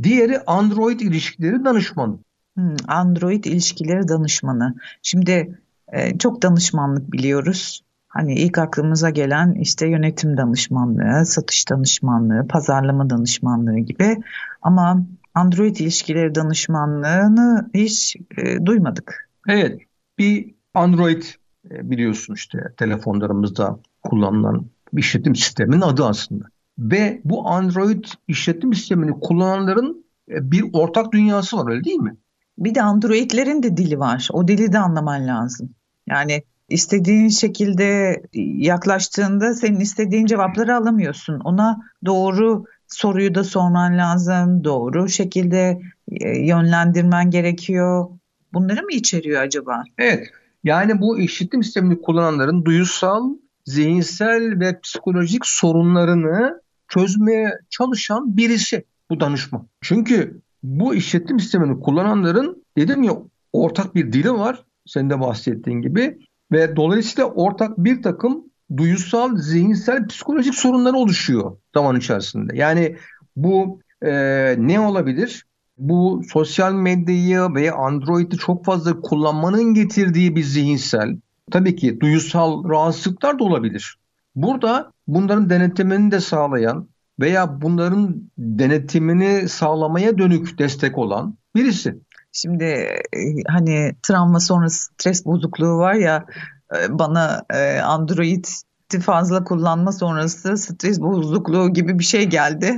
Diğeri 0.03 0.39
Android 0.47 0.99
ilişkileri 0.99 1.65
danışmanı. 1.65 2.17
Hmm, 2.55 2.75
Android 2.87 3.43
ilişkileri 3.43 4.07
danışmanı. 4.07 4.75
Şimdi 5.01 5.59
e, 5.93 6.17
çok 6.17 6.41
danışmanlık 6.41 7.11
biliyoruz. 7.11 7.81
Hani 8.07 8.35
ilk 8.35 8.57
aklımıza 8.57 9.09
gelen 9.09 9.53
işte 9.53 9.87
yönetim 9.87 10.37
danışmanlığı, 10.37 11.25
satış 11.25 11.69
danışmanlığı, 11.69 12.47
pazarlama 12.47 13.09
danışmanlığı 13.09 13.79
gibi. 13.79 14.17
Ama 14.61 15.05
Android 15.33 15.75
ilişkileri 15.75 16.35
danışmanlığını 16.35 17.69
hiç 17.73 18.15
e, 18.37 18.65
duymadık. 18.65 19.29
Evet, 19.47 19.81
bir 20.17 20.55
Android 20.73 21.23
e, 21.71 21.89
biliyorsun 21.89 22.33
işte 22.33 22.59
telefonlarımızda 22.77 23.79
kullanılan 24.03 24.65
işletim 24.97 25.35
sisteminin 25.35 25.81
adı 25.81 26.05
aslında. 26.05 26.45
Ve 26.79 27.21
bu 27.25 27.49
Android 27.49 28.03
işletim 28.27 28.73
sistemini 28.73 29.19
kullananların 29.19 30.05
e, 30.31 30.51
bir 30.51 30.65
ortak 30.73 31.11
dünyası 31.11 31.57
var 31.57 31.71
öyle 31.71 31.83
değil 31.83 31.99
mi? 31.99 32.15
Bir 32.57 32.75
de 32.75 32.81
Android'lerin 32.81 33.63
de 33.63 33.77
dili 33.77 33.99
var. 33.99 34.29
O 34.31 34.47
dili 34.47 34.73
de 34.73 34.79
anlaman 34.79 35.27
lazım. 35.27 35.69
Yani 36.07 36.43
istediğin 36.69 37.29
şekilde 37.29 38.21
yaklaştığında 38.57 39.53
senin 39.53 39.79
istediğin 39.79 40.25
cevapları 40.25 40.75
alamıyorsun. 40.75 41.39
Ona 41.39 41.77
doğru 42.05 42.65
soruyu 42.87 43.35
da 43.35 43.43
sorman 43.43 43.97
lazım. 43.97 44.63
Doğru 44.63 45.09
şekilde 45.09 45.81
e, 46.11 46.39
yönlendirmen 46.39 47.29
gerekiyor. 47.29 48.09
Bunları 48.53 48.83
mı 48.83 48.91
içeriyor 48.91 49.41
acaba? 49.41 49.83
Evet. 49.97 50.27
Yani 50.63 51.01
bu 51.01 51.19
işitim 51.19 51.63
sistemini 51.63 52.01
kullananların 52.01 52.65
duyusal, 52.65 53.29
zihinsel 53.65 54.59
ve 54.59 54.79
psikolojik 54.79 55.45
sorunlarını 55.45 56.61
çözmeye 56.87 57.51
çalışan 57.69 58.37
birisi 58.37 58.85
bu 59.09 59.19
danışman. 59.19 59.67
Çünkü 59.81 60.41
bu 60.63 60.95
işletim 60.95 61.39
sistemini 61.39 61.79
kullananların 61.79 62.63
dedim 62.77 63.03
ya 63.03 63.13
ortak 63.53 63.95
bir 63.95 64.13
dili 64.13 64.33
var. 64.33 64.63
Senin 64.85 65.09
de 65.09 65.19
bahsettiğin 65.19 65.81
gibi 65.81 66.17
ve 66.51 66.75
dolayısıyla 66.75 67.25
ortak 67.25 67.77
bir 67.77 68.01
takım 68.01 68.43
duyusal, 68.77 69.37
zihinsel, 69.37 70.07
psikolojik 70.07 70.55
sorunlar 70.55 70.93
oluşuyor 70.93 71.57
zaman 71.73 71.95
içerisinde. 71.95 72.57
Yani 72.57 72.95
bu 73.35 73.79
e, 74.01 74.11
ne 74.57 74.79
olabilir? 74.79 75.45
Bu 75.77 76.21
sosyal 76.29 76.73
medyayı 76.73 77.55
ve 77.55 77.71
Android'i 77.71 78.37
çok 78.37 78.65
fazla 78.65 79.01
kullanmanın 79.01 79.73
getirdiği 79.73 80.35
bir 80.35 80.43
zihinsel, 80.43 81.17
tabii 81.51 81.75
ki 81.75 81.99
duyusal 81.99 82.69
rahatsızlıklar 82.69 83.39
da 83.39 83.43
olabilir. 83.43 83.97
Burada 84.35 84.91
bunların 85.07 85.49
denetimini 85.49 86.11
de 86.11 86.19
sağlayan 86.19 86.89
veya 87.19 87.61
bunların 87.61 88.31
denetimini 88.37 89.49
sağlamaya 89.49 90.17
dönük 90.17 90.59
destek 90.59 90.97
olan 90.97 91.37
birisi. 91.55 91.99
Şimdi 92.31 92.63
e, 92.63 93.19
hani 93.47 93.95
travma 94.03 94.39
sonrası 94.39 94.85
stres 94.85 95.25
bozukluğu 95.25 95.77
var 95.77 95.93
ya 95.93 96.25
e, 96.75 96.99
bana 96.99 97.43
e, 97.53 97.79
Android'i 97.79 98.99
fazla 98.99 99.43
kullanma 99.43 99.91
sonrası 99.91 100.57
stres 100.57 101.01
bozukluğu 101.01 101.73
gibi 101.73 101.99
bir 101.99 102.03
şey 102.03 102.29
geldi. 102.29 102.77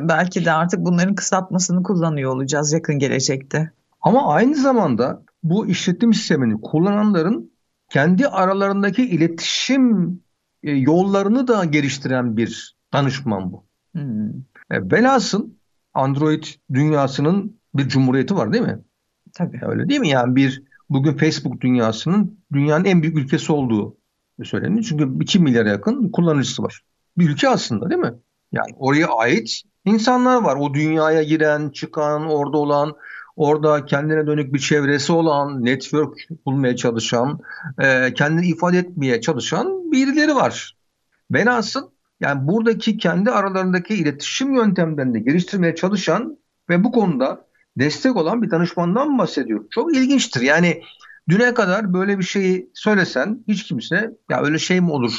Belki 0.00 0.44
de 0.44 0.52
artık 0.52 0.80
bunların 0.80 1.14
kısaltmasını 1.14 1.82
kullanıyor 1.82 2.34
olacağız 2.34 2.72
yakın 2.72 2.98
gelecekte. 2.98 3.70
Ama 4.00 4.34
aynı 4.34 4.54
zamanda 4.54 5.22
bu 5.42 5.66
işletim 5.66 6.14
sistemini 6.14 6.60
kullananların 6.60 7.50
kendi 7.88 8.28
aralarındaki 8.28 9.06
iletişim 9.06 10.20
yollarını 10.62 11.48
da 11.48 11.64
geliştiren 11.64 12.36
bir 12.36 12.76
danışman 12.92 13.52
bu. 13.52 13.66
Hmm. 13.92 14.32
Velhasıl 14.70 15.50
Android 15.94 16.44
dünyasının 16.72 17.60
bir 17.74 17.88
cumhuriyeti 17.88 18.36
var 18.36 18.52
değil 18.52 18.64
mi? 18.64 18.78
Tabii. 19.34 19.60
Öyle 19.62 19.88
değil 19.88 20.00
mi? 20.00 20.08
Yani 20.08 20.36
bir 20.36 20.62
bugün 20.90 21.16
Facebook 21.16 21.60
dünyasının 21.60 22.38
dünyanın 22.52 22.84
en 22.84 23.02
büyük 23.02 23.18
ülkesi 23.18 23.52
olduğu 23.52 23.96
söyleniyor. 24.44 24.84
Çünkü 24.88 25.22
2 25.22 25.38
milyara 25.38 25.68
yakın 25.68 26.08
kullanıcısı 26.08 26.62
var. 26.62 26.80
Bir 27.18 27.30
ülke 27.30 27.48
aslında 27.48 27.90
değil 27.90 28.00
mi? 28.00 28.14
Yani 28.52 28.70
oraya 28.76 29.08
ait 29.08 29.62
insanlar 29.84 30.42
var. 30.42 30.56
O 30.56 30.74
dünyaya 30.74 31.22
giren, 31.22 31.70
çıkan, 31.70 32.26
orada 32.26 32.58
olan, 32.58 32.92
orada 33.36 33.84
kendine 33.86 34.26
dönük 34.26 34.54
bir 34.54 34.58
çevresi 34.58 35.12
olan, 35.12 35.64
network 35.64 36.18
bulmaya 36.46 36.76
çalışan, 36.76 37.40
e, 37.78 38.14
kendini 38.14 38.46
ifade 38.46 38.78
etmeye 38.78 39.20
çalışan 39.20 39.92
birileri 39.92 40.34
var. 40.34 40.76
Velhasıl 41.30 41.90
yani 42.20 42.48
buradaki 42.48 42.98
kendi 42.98 43.30
aralarındaki 43.30 43.94
iletişim 43.94 44.54
yöntemlerini 44.54 45.24
geliştirmeye 45.24 45.74
çalışan 45.74 46.38
ve 46.68 46.84
bu 46.84 46.92
konuda 46.92 47.46
destek 47.78 48.16
olan 48.16 48.42
bir 48.42 48.50
danışmandan 48.50 49.18
bahsediyor. 49.18 49.64
Çok 49.70 49.96
ilginçtir. 49.96 50.40
Yani 50.40 50.82
düne 51.28 51.54
kadar 51.54 51.92
böyle 51.92 52.18
bir 52.18 52.24
şeyi 52.24 52.70
söylesen 52.74 53.44
hiç 53.48 53.64
kimse 53.64 54.10
ya 54.30 54.42
öyle 54.42 54.58
şey 54.58 54.80
mi 54.80 54.90
olur 54.90 55.12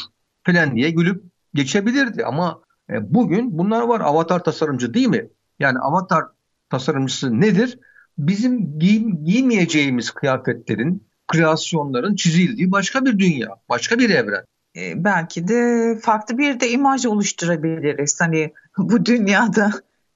falan 0.43 0.75
diye 0.75 0.89
gülüp 0.89 1.24
geçebilirdi. 1.53 2.25
Ama 2.25 2.62
e, 2.89 3.13
bugün 3.13 3.57
bunlar 3.57 3.81
var. 3.81 4.01
Avatar 4.01 4.43
tasarımcı 4.43 4.93
değil 4.93 5.07
mi? 5.07 5.29
Yani 5.59 5.79
avatar 5.79 6.25
tasarımcısı 6.69 7.41
nedir? 7.41 7.79
Bizim 8.17 8.79
giy 8.79 9.12
giymeyeceğimiz 9.24 10.12
kıyafetlerin, 10.12 11.07
kreasyonların 11.27 12.15
çizildiği 12.15 12.71
başka 12.71 13.05
bir 13.05 13.19
dünya, 13.19 13.50
başka 13.69 14.00
bir 14.00 14.09
evren. 14.09 14.43
E, 14.75 15.03
belki 15.03 15.47
de 15.47 15.93
farklı 16.01 16.38
bir 16.38 16.59
de 16.59 16.69
imaj 16.69 17.05
oluşturabiliriz. 17.05 18.21
Hani 18.21 18.53
bu 18.77 19.05
dünyada 19.05 19.71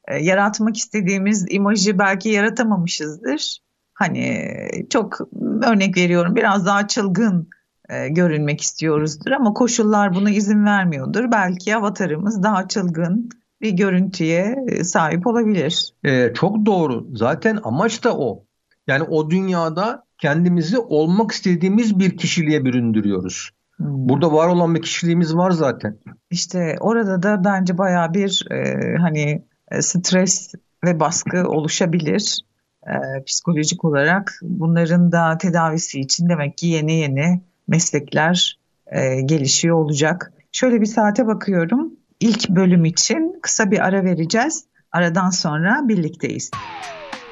e, 0.07 0.17
yaratmak 0.17 0.77
istediğimiz 0.77 1.45
imajı 1.49 1.99
belki 1.99 2.29
yaratamamışızdır. 2.29 3.57
Hani 3.93 4.47
çok 4.89 5.19
örnek 5.63 5.97
veriyorum 5.97 6.35
biraz 6.35 6.65
daha 6.65 6.87
çılgın 6.87 7.49
e, 7.89 8.09
görünmek 8.09 8.61
istiyoruzdur 8.61 9.31
ama 9.31 9.53
koşullar 9.53 10.15
buna 10.15 10.29
izin 10.29 10.65
vermiyordur. 10.65 11.31
Belki 11.31 11.75
avatarımız 11.75 12.43
daha 12.43 12.67
çılgın 12.67 13.29
bir 13.61 13.71
görüntüye 13.71 14.55
e, 14.67 14.83
sahip 14.83 15.27
olabilir. 15.27 15.93
Ee, 16.05 16.31
çok 16.33 16.65
doğru. 16.65 17.07
Zaten 17.13 17.59
amaç 17.63 18.03
da 18.03 18.17
o. 18.17 18.45
Yani 18.87 19.03
o 19.03 19.29
dünyada 19.29 20.05
kendimizi 20.17 20.77
olmak 20.77 21.31
istediğimiz 21.31 21.99
bir 21.99 22.17
kişiliğe 22.17 22.65
büründürüyoruz. 22.65 23.49
Hmm. 23.75 24.09
Burada 24.09 24.33
var 24.33 24.47
olan 24.47 24.75
bir 24.75 24.81
kişiliğimiz 24.81 25.35
var 25.35 25.51
zaten. 25.51 25.97
İşte 26.29 26.75
orada 26.79 27.23
da 27.23 27.43
bence 27.45 27.77
baya 27.77 28.13
bir 28.13 28.47
e, 28.51 28.75
hani 28.97 29.43
e, 29.71 29.81
stres 29.81 30.53
ve 30.85 30.99
baskı 30.99 31.47
oluşabilir 31.47 32.39
e, 32.87 33.23
psikolojik 33.23 33.85
olarak. 33.85 34.39
Bunların 34.41 35.11
da 35.11 35.37
tedavisi 35.37 35.99
için 35.99 36.29
demek 36.29 36.57
ki 36.57 36.67
yeni 36.67 36.93
yeni 36.93 37.41
meslekler 37.67 38.59
e, 38.87 39.21
gelişiyor 39.21 39.75
olacak. 39.75 40.33
Şöyle 40.51 40.81
bir 40.81 40.85
saate 40.85 41.27
bakıyorum. 41.27 41.93
İlk 42.21 42.49
bölüm 42.49 42.85
için 42.85 43.39
kısa 43.41 43.71
bir 43.71 43.79
ara 43.79 44.03
vereceğiz. 44.03 44.63
Aradan 44.91 45.29
sonra 45.29 45.81
birlikteyiz. 45.83 46.51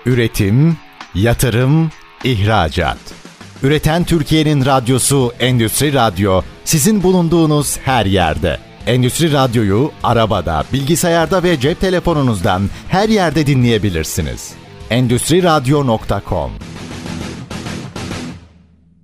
Üretim, 0.06 0.78
yatırım, 1.16 1.92
ihracat. 2.24 2.98
Üreten 3.64 4.04
Türkiye'nin 4.04 4.66
radyosu 4.66 5.34
Endüstri 5.40 5.94
Radyo 5.94 6.42
sizin 6.66 7.04
bulunduğunuz 7.04 7.78
her 7.78 8.06
yerde. 8.06 8.58
Endüstri 8.88 9.34
Radyo'yu 9.34 9.92
arabada, 10.04 10.64
bilgisayarda 10.74 11.44
ve 11.44 11.60
cep 11.60 11.80
telefonunuzdan 11.80 12.70
her 12.88 13.10
yerde 13.10 13.48
dinleyebilirsiniz. 13.48 14.54
Endüstri 14.90 15.44
Radyo.com 15.44 16.52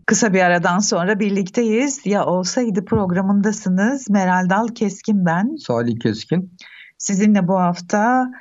Kısa 0.06 0.34
bir 0.34 0.40
aradan 0.42 0.80
sonra 0.80 1.20
birlikteyiz. 1.20 2.06
Ya 2.06 2.26
olsaydı 2.26 2.86
programındasınız. 2.86 4.10
Meral 4.10 4.50
Dal 4.50 4.68
Keskin 4.68 5.26
ben. 5.26 5.56
Salih 5.56 6.00
Keskin. 6.00 6.58
Sizinle 6.98 7.48
bu 7.48 7.60
hafta 7.60 8.32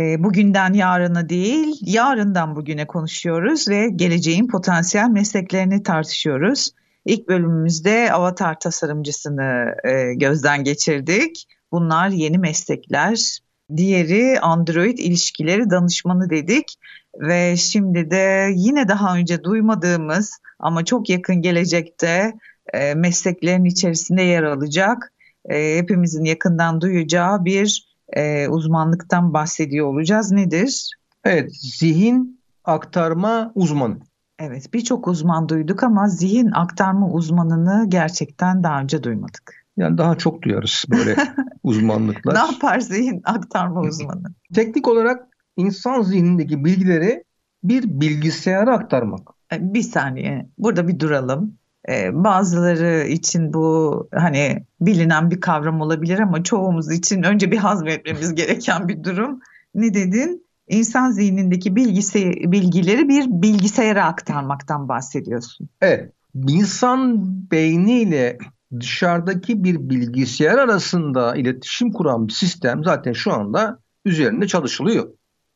e, 0.00 0.24
bugünden 0.24 0.72
yarına 0.72 1.28
değil, 1.28 1.76
yarından 1.80 2.56
bugüne 2.56 2.86
konuşuyoruz 2.86 3.68
ve 3.68 3.88
geleceğin 3.88 4.48
potansiyel 4.48 5.08
mesleklerini 5.08 5.82
tartışıyoruz. 5.82 6.70
İlk 7.04 7.28
bölümümüzde 7.28 8.12
avatar 8.12 8.60
tasarımcısını 8.60 9.74
e, 9.84 10.14
gözden 10.14 10.64
geçirdik. 10.64 11.46
Bunlar 11.72 12.08
yeni 12.08 12.38
meslekler. 12.38 13.38
Diğeri 13.76 14.40
Android 14.40 14.98
ilişkileri 14.98 15.70
danışmanı 15.70 16.30
dedik 16.30 16.76
ve 17.20 17.56
şimdi 17.56 18.10
de 18.10 18.50
yine 18.54 18.88
daha 18.88 19.16
önce 19.16 19.44
duymadığımız 19.44 20.38
ama 20.58 20.84
çok 20.84 21.10
yakın 21.10 21.36
gelecekte 21.36 22.34
e, 22.74 22.94
mesleklerin 22.94 23.64
içerisinde 23.64 24.22
yer 24.22 24.42
alacak, 24.42 25.12
e, 25.50 25.78
hepimizin 25.78 26.24
yakından 26.24 26.80
duyacağı 26.80 27.44
bir 27.44 27.96
e, 28.12 28.48
uzmanlıktan 28.48 29.32
bahsediyor 29.32 29.86
olacağız. 29.86 30.32
Nedir? 30.32 30.90
Evet, 31.24 31.50
zihin 31.56 32.40
aktarma 32.64 33.52
uzmanı. 33.54 33.98
Evet, 34.38 34.74
birçok 34.74 35.08
uzman 35.08 35.48
duyduk 35.48 35.82
ama 35.82 36.08
zihin 36.08 36.50
aktarma 36.50 37.10
uzmanını 37.10 37.84
gerçekten 37.88 38.62
daha 38.62 38.80
önce 38.80 39.02
duymadık. 39.02 39.66
Yani 39.76 39.98
daha 39.98 40.14
çok 40.18 40.42
duyarız 40.42 40.84
böyle 40.90 41.16
uzmanlıklar. 41.62 42.34
ne 42.34 42.38
yapar 42.38 42.80
zihin 42.80 43.20
aktarma 43.24 43.80
uzmanı? 43.80 44.34
Teknik 44.54 44.88
olarak 44.88 45.28
insan 45.56 46.02
zihnindeki 46.02 46.64
bilgileri 46.64 47.24
bir 47.64 47.84
bilgisayara 47.84 48.74
aktarmak. 48.74 49.30
E, 49.52 49.74
bir 49.74 49.82
saniye, 49.82 50.46
burada 50.58 50.88
bir 50.88 51.00
duralım. 51.00 51.58
Ee, 51.88 52.24
bazıları 52.24 53.06
için 53.08 53.52
bu 53.52 54.08
hani 54.14 54.64
bilinen 54.80 55.30
bir 55.30 55.40
kavram 55.40 55.80
olabilir 55.80 56.18
ama 56.18 56.42
çoğumuz 56.42 56.92
için 56.92 57.22
önce 57.22 57.50
bir 57.50 57.56
hazmetmemiz 57.56 58.34
gereken 58.34 58.88
bir 58.88 59.04
durum. 59.04 59.40
Ne 59.74 59.94
dedin? 59.94 60.46
İnsan 60.68 61.10
zihnindeki 61.10 61.76
bilgisi, 61.76 62.32
bilgileri 62.52 63.08
bir 63.08 63.26
bilgisayara 63.28 64.04
aktarmaktan 64.04 64.88
bahsediyorsun. 64.88 65.68
Evet. 65.80 66.12
İnsan 66.48 67.26
beyniyle 67.50 68.38
dışarıdaki 68.80 69.64
bir 69.64 69.90
bilgisayar 69.90 70.58
arasında 70.58 71.36
iletişim 71.36 71.92
kuran 71.92 72.28
bir 72.28 72.32
sistem 72.32 72.84
zaten 72.84 73.12
şu 73.12 73.32
anda 73.32 73.78
üzerinde 74.04 74.46
çalışılıyor. 74.46 75.08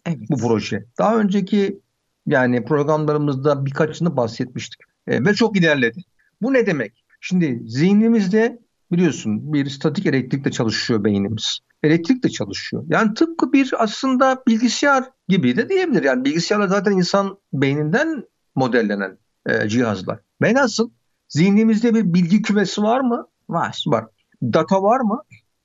Evet. 0.06 0.30
Bu 0.30 0.36
proje. 0.36 0.84
Daha 0.98 1.16
önceki 1.16 1.80
yani 2.26 2.64
programlarımızda 2.64 3.66
birkaçını 3.66 4.16
bahsetmiştik. 4.16 4.80
E, 5.06 5.24
ve 5.24 5.34
çok 5.34 5.56
ilerledi. 5.56 6.00
Bu 6.42 6.52
ne 6.52 6.66
demek? 6.66 7.04
Şimdi 7.20 7.62
zihnimizde 7.66 8.58
biliyorsun 8.92 9.52
bir 9.52 9.70
statik 9.70 10.06
elektrikle 10.06 10.50
çalışıyor 10.50 11.04
beynimiz. 11.04 11.58
Elektrik 11.82 12.24
de 12.24 12.28
çalışıyor. 12.28 12.84
Yani 12.88 13.14
tıpkı 13.14 13.52
bir 13.52 13.70
aslında 13.78 14.42
bilgisayar 14.48 15.04
gibi 15.28 15.56
de 15.56 15.68
diyebilir. 15.68 16.04
Yani 16.04 16.24
bilgisayarlar 16.24 16.68
zaten 16.68 16.92
insan 16.92 17.38
beyninden 17.52 18.24
modellenen 18.54 19.18
e, 19.46 19.68
cihazlar. 19.68 20.18
Ve 20.42 20.54
nasıl? 20.54 20.90
Zihnimizde 21.28 21.94
bir 21.94 22.14
bilgi 22.14 22.42
kümesi 22.42 22.82
var 22.82 23.00
mı? 23.00 23.26
Var. 23.48 23.84
Var. 23.86 24.06
Data 24.42 24.82
var 24.82 25.00
mı? 25.00 25.22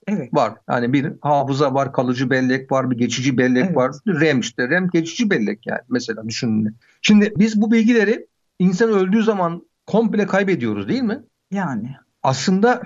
Evet. 0.08 0.34
Var. 0.34 0.54
Yani 0.70 0.94
bir 0.94 1.14
hafıza 1.22 1.74
var, 1.74 1.94
kalıcı 1.94 2.30
bellek 2.30 2.72
var, 2.72 2.92
bir 2.92 2.98
geçici 2.98 3.38
bellek 3.38 3.66
evet. 3.66 3.76
var. 3.76 3.92
RAM 4.08 4.40
işte. 4.40 4.70
RAM 4.70 4.90
geçici 4.90 5.30
bellek 5.30 5.68
yani 5.68 5.82
mesela 5.90 6.28
düşünün. 6.28 6.76
Şimdi 7.02 7.34
biz 7.38 7.62
bu 7.62 7.72
bilgileri 7.72 8.28
insan 8.60 8.90
öldüğü 8.90 9.24
zaman 9.24 9.66
komple 9.86 10.26
kaybediyoruz 10.26 10.88
değil 10.88 11.02
mi? 11.02 11.24
Yani. 11.52 11.96
Aslında 12.24 12.82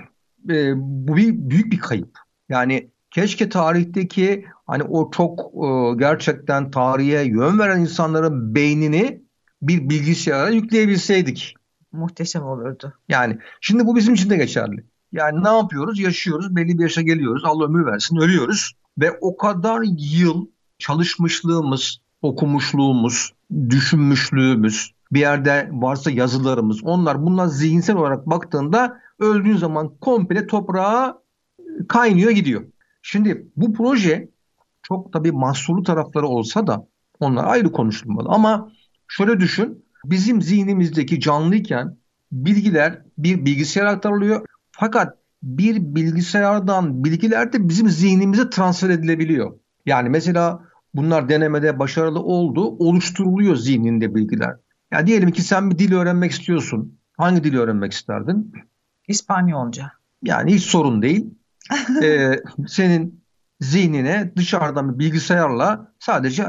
e, 0.49 0.73
bu 0.75 1.15
bir 1.15 1.49
büyük 1.49 1.71
bir 1.71 1.79
kayıp. 1.79 2.19
Yani 2.49 2.89
keşke 3.11 3.49
tarihteki 3.49 4.45
hani 4.67 4.83
o 4.83 5.11
çok 5.11 5.39
e, 5.39 5.97
gerçekten 5.99 6.71
tarihe 6.71 7.23
yön 7.23 7.59
veren 7.59 7.79
insanların 7.79 8.55
beynini 8.55 9.21
bir 9.61 9.89
bilgisayara 9.89 10.49
yükleyebilseydik. 10.49 11.55
Muhteşem 11.91 12.43
olurdu. 12.43 12.93
Yani 13.09 13.37
şimdi 13.61 13.85
bu 13.85 13.95
bizim 13.95 14.13
için 14.13 14.29
de 14.29 14.37
geçerli. 14.37 14.83
Yani 15.11 15.43
ne 15.43 15.49
yapıyoruz? 15.49 15.99
Yaşıyoruz, 15.99 16.55
belli 16.55 16.77
bir 16.77 16.83
yaşa 16.83 17.01
geliyoruz. 17.01 17.43
Allah 17.45 17.65
ömür 17.65 17.85
versin, 17.85 18.17
ölüyoruz. 18.17 18.71
Ve 18.97 19.17
o 19.21 19.37
kadar 19.37 19.81
yıl 19.97 20.47
çalışmışlığımız, 20.79 22.01
okumuşluğumuz, 22.21 23.33
düşünmüşlüğümüz, 23.69 24.91
bir 25.11 25.19
yerde 25.19 25.69
varsa 25.71 26.11
yazılarımız 26.11 26.83
onlar 26.83 27.23
bunlar 27.23 27.47
zihinsel 27.47 27.95
olarak 27.95 28.25
baktığında 28.25 28.99
öldüğün 29.19 29.57
zaman 29.57 29.97
komple 30.01 30.47
toprağa 30.47 31.21
kaynıyor 31.87 32.31
gidiyor. 32.31 32.63
Şimdi 33.01 33.47
bu 33.55 33.73
proje 33.73 34.29
çok 34.83 35.13
tabii 35.13 35.31
mahsulu 35.31 35.83
tarafları 35.83 36.27
olsa 36.27 36.67
da 36.67 36.87
onlar 37.19 37.45
ayrı 37.45 37.71
konuşulmalı. 37.71 38.29
Ama 38.31 38.71
şöyle 39.07 39.39
düşün 39.39 39.85
bizim 40.05 40.41
zihnimizdeki 40.41 41.19
canlıyken 41.19 41.97
bilgiler 42.31 43.01
bir 43.17 43.45
bilgisayar 43.45 43.85
aktarılıyor. 43.85 44.45
Fakat 44.79 45.17
bir 45.43 45.95
bilgisayardan 45.95 47.03
bilgiler 47.03 47.53
de 47.53 47.69
bizim 47.69 47.89
zihnimize 47.89 48.49
transfer 48.49 48.89
edilebiliyor. 48.89 49.59
Yani 49.85 50.09
mesela 50.09 50.63
bunlar 50.93 51.29
denemede 51.29 51.79
başarılı 51.79 52.19
oldu, 52.19 52.65
oluşturuluyor 52.65 53.55
zihninde 53.55 54.15
bilgiler. 54.15 54.55
Ya 54.91 55.07
diyelim 55.07 55.31
ki 55.31 55.41
sen 55.41 55.71
bir 55.71 55.77
dil 55.77 55.93
öğrenmek 55.93 56.31
istiyorsun. 56.31 56.99
Hangi 57.17 57.43
dili 57.43 57.59
öğrenmek 57.59 57.93
isterdin? 57.93 58.53
İspanyolca. 59.07 59.91
Yani 60.23 60.53
hiç 60.53 60.63
sorun 60.63 61.01
değil. 61.01 61.33
ee, 62.03 62.39
senin 62.67 63.23
zihnine 63.59 64.33
dışarıdan 64.35 64.93
bir 64.93 64.99
bilgisayarla 64.99 65.93
sadece 65.99 66.45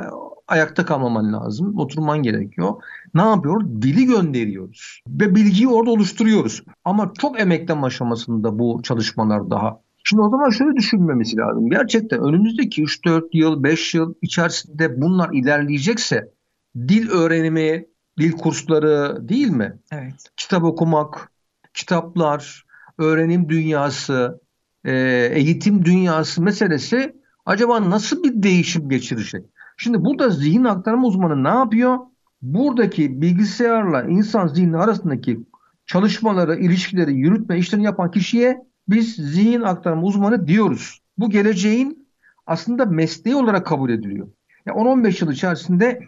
ayakta 0.50 0.86
kalmaman 0.86 1.32
lazım. 1.32 1.78
Oturman 1.78 2.22
gerekiyor. 2.22 2.74
Ne 3.14 3.22
yapıyoruz? 3.22 3.82
Dili 3.82 4.04
gönderiyoruz. 4.04 5.02
Ve 5.08 5.34
bilgiyi 5.34 5.68
orada 5.68 5.90
oluşturuyoruz. 5.90 6.62
Ama 6.84 7.12
çok 7.18 7.40
emeklem 7.40 7.84
aşamasında 7.84 8.58
bu 8.58 8.80
çalışmalar 8.82 9.50
daha. 9.50 9.80
Şimdi 10.04 10.22
o 10.22 10.30
zaman 10.30 10.50
şöyle 10.50 10.76
düşünmemiz 10.76 11.36
lazım. 11.36 11.70
Gerçekten 11.70 12.20
önümüzdeki 12.20 12.82
3-4 12.82 13.28
yıl, 13.32 13.62
5 13.62 13.94
yıl 13.94 14.14
içerisinde 14.22 15.00
bunlar 15.00 15.30
ilerleyecekse 15.32 16.30
dil 16.76 17.10
öğrenimi, 17.10 17.86
dil 18.18 18.32
kursları 18.32 19.28
değil 19.28 19.50
mi? 19.50 19.78
Evet. 19.92 20.30
Kitap 20.36 20.64
okumak, 20.64 21.32
kitaplar, 21.74 22.64
öğrenim 22.98 23.48
dünyası, 23.48 24.40
e, 24.84 24.92
eğitim 25.32 25.84
dünyası 25.84 26.42
meselesi 26.42 27.16
acaba 27.46 27.90
nasıl 27.90 28.24
bir 28.24 28.42
değişim 28.42 28.88
geçirecek? 28.88 29.44
Şimdi 29.82 30.04
burada 30.04 30.28
zihin 30.30 30.64
aktarma 30.64 31.06
uzmanı 31.06 31.44
ne 31.44 31.48
yapıyor? 31.48 31.98
Buradaki 32.42 33.22
bilgisayarla 33.22 34.02
insan 34.02 34.46
zihni 34.46 34.76
arasındaki 34.76 35.40
çalışmaları, 35.86 36.56
ilişkileri, 36.56 37.14
yürütme 37.14 37.58
işlerini 37.58 37.84
yapan 37.84 38.10
kişiye 38.10 38.58
biz 38.88 39.14
zihin 39.14 39.60
aktarma 39.60 40.02
uzmanı 40.02 40.46
diyoruz. 40.46 41.00
Bu 41.18 41.30
geleceğin 41.30 42.08
aslında 42.46 42.86
mesleği 42.86 43.36
olarak 43.36 43.66
kabul 43.66 43.90
ediliyor. 43.90 44.28
Yani 44.66 44.78
10-15 44.78 45.24
yıl 45.24 45.32
içerisinde 45.32 46.00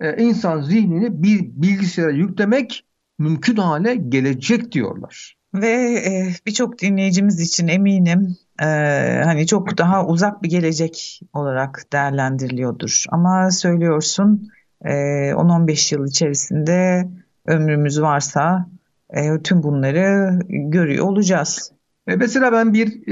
e, 0.00 0.22
insan 0.22 0.60
zihnini 0.60 1.22
bir 1.22 1.40
bilgisayara 1.40 2.12
yüklemek 2.12 2.84
mümkün 3.18 3.56
hale 3.56 3.94
gelecek 3.94 4.72
diyorlar. 4.72 5.36
Ve 5.54 5.72
e, 6.06 6.32
birçok 6.46 6.78
dinleyicimiz 6.78 7.40
için 7.40 7.68
eminim 7.68 8.36
e, 8.62 8.66
hani 9.24 9.46
çok 9.46 9.78
daha 9.78 10.06
uzak 10.06 10.42
bir 10.42 10.50
gelecek 10.50 11.20
olarak 11.32 11.82
değerlendiriliyordur. 11.92 13.04
Ama 13.10 13.50
söylüyorsun 13.50 14.48
e, 14.84 14.90
10-15 15.34 15.94
yıl 15.94 16.06
içerisinde 16.06 17.08
ömrümüz 17.46 18.02
varsa 18.02 18.66
e, 19.10 19.42
tüm 19.42 19.62
bunları 19.62 20.38
görüyor 20.48 21.06
olacağız. 21.06 21.72
E 22.06 22.16
mesela 22.16 22.52
ben 22.52 22.74
bir 22.74 23.08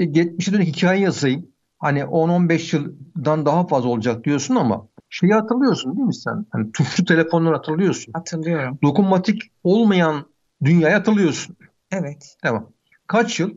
e, 0.00 0.04
geçmişe 0.04 0.52
dönük 0.52 0.66
hikaye 0.66 1.00
yazayım. 1.00 1.46
Hani 1.78 2.00
10-15 2.00 2.76
yıldan 2.76 3.46
daha 3.46 3.66
fazla 3.66 3.88
olacak 3.88 4.24
diyorsun 4.24 4.56
ama 4.56 4.88
şeyi 5.08 5.32
hatırlıyorsun 5.32 5.96
değil 5.96 6.06
mi 6.06 6.14
sen? 6.14 6.46
Hani 6.50 6.72
tuşlu 6.72 7.04
telefonları 7.04 7.54
hatırlıyorsun. 7.54 8.12
Hatırlıyorum. 8.12 8.78
Dokunmatik 8.82 9.42
olmayan 9.64 10.26
dünyayı 10.64 10.94
hatırlıyorsun. 10.94 11.56
Evet. 11.92 12.36
Tamam. 12.42 12.72
Kaç 13.06 13.40
yıl? 13.40 13.50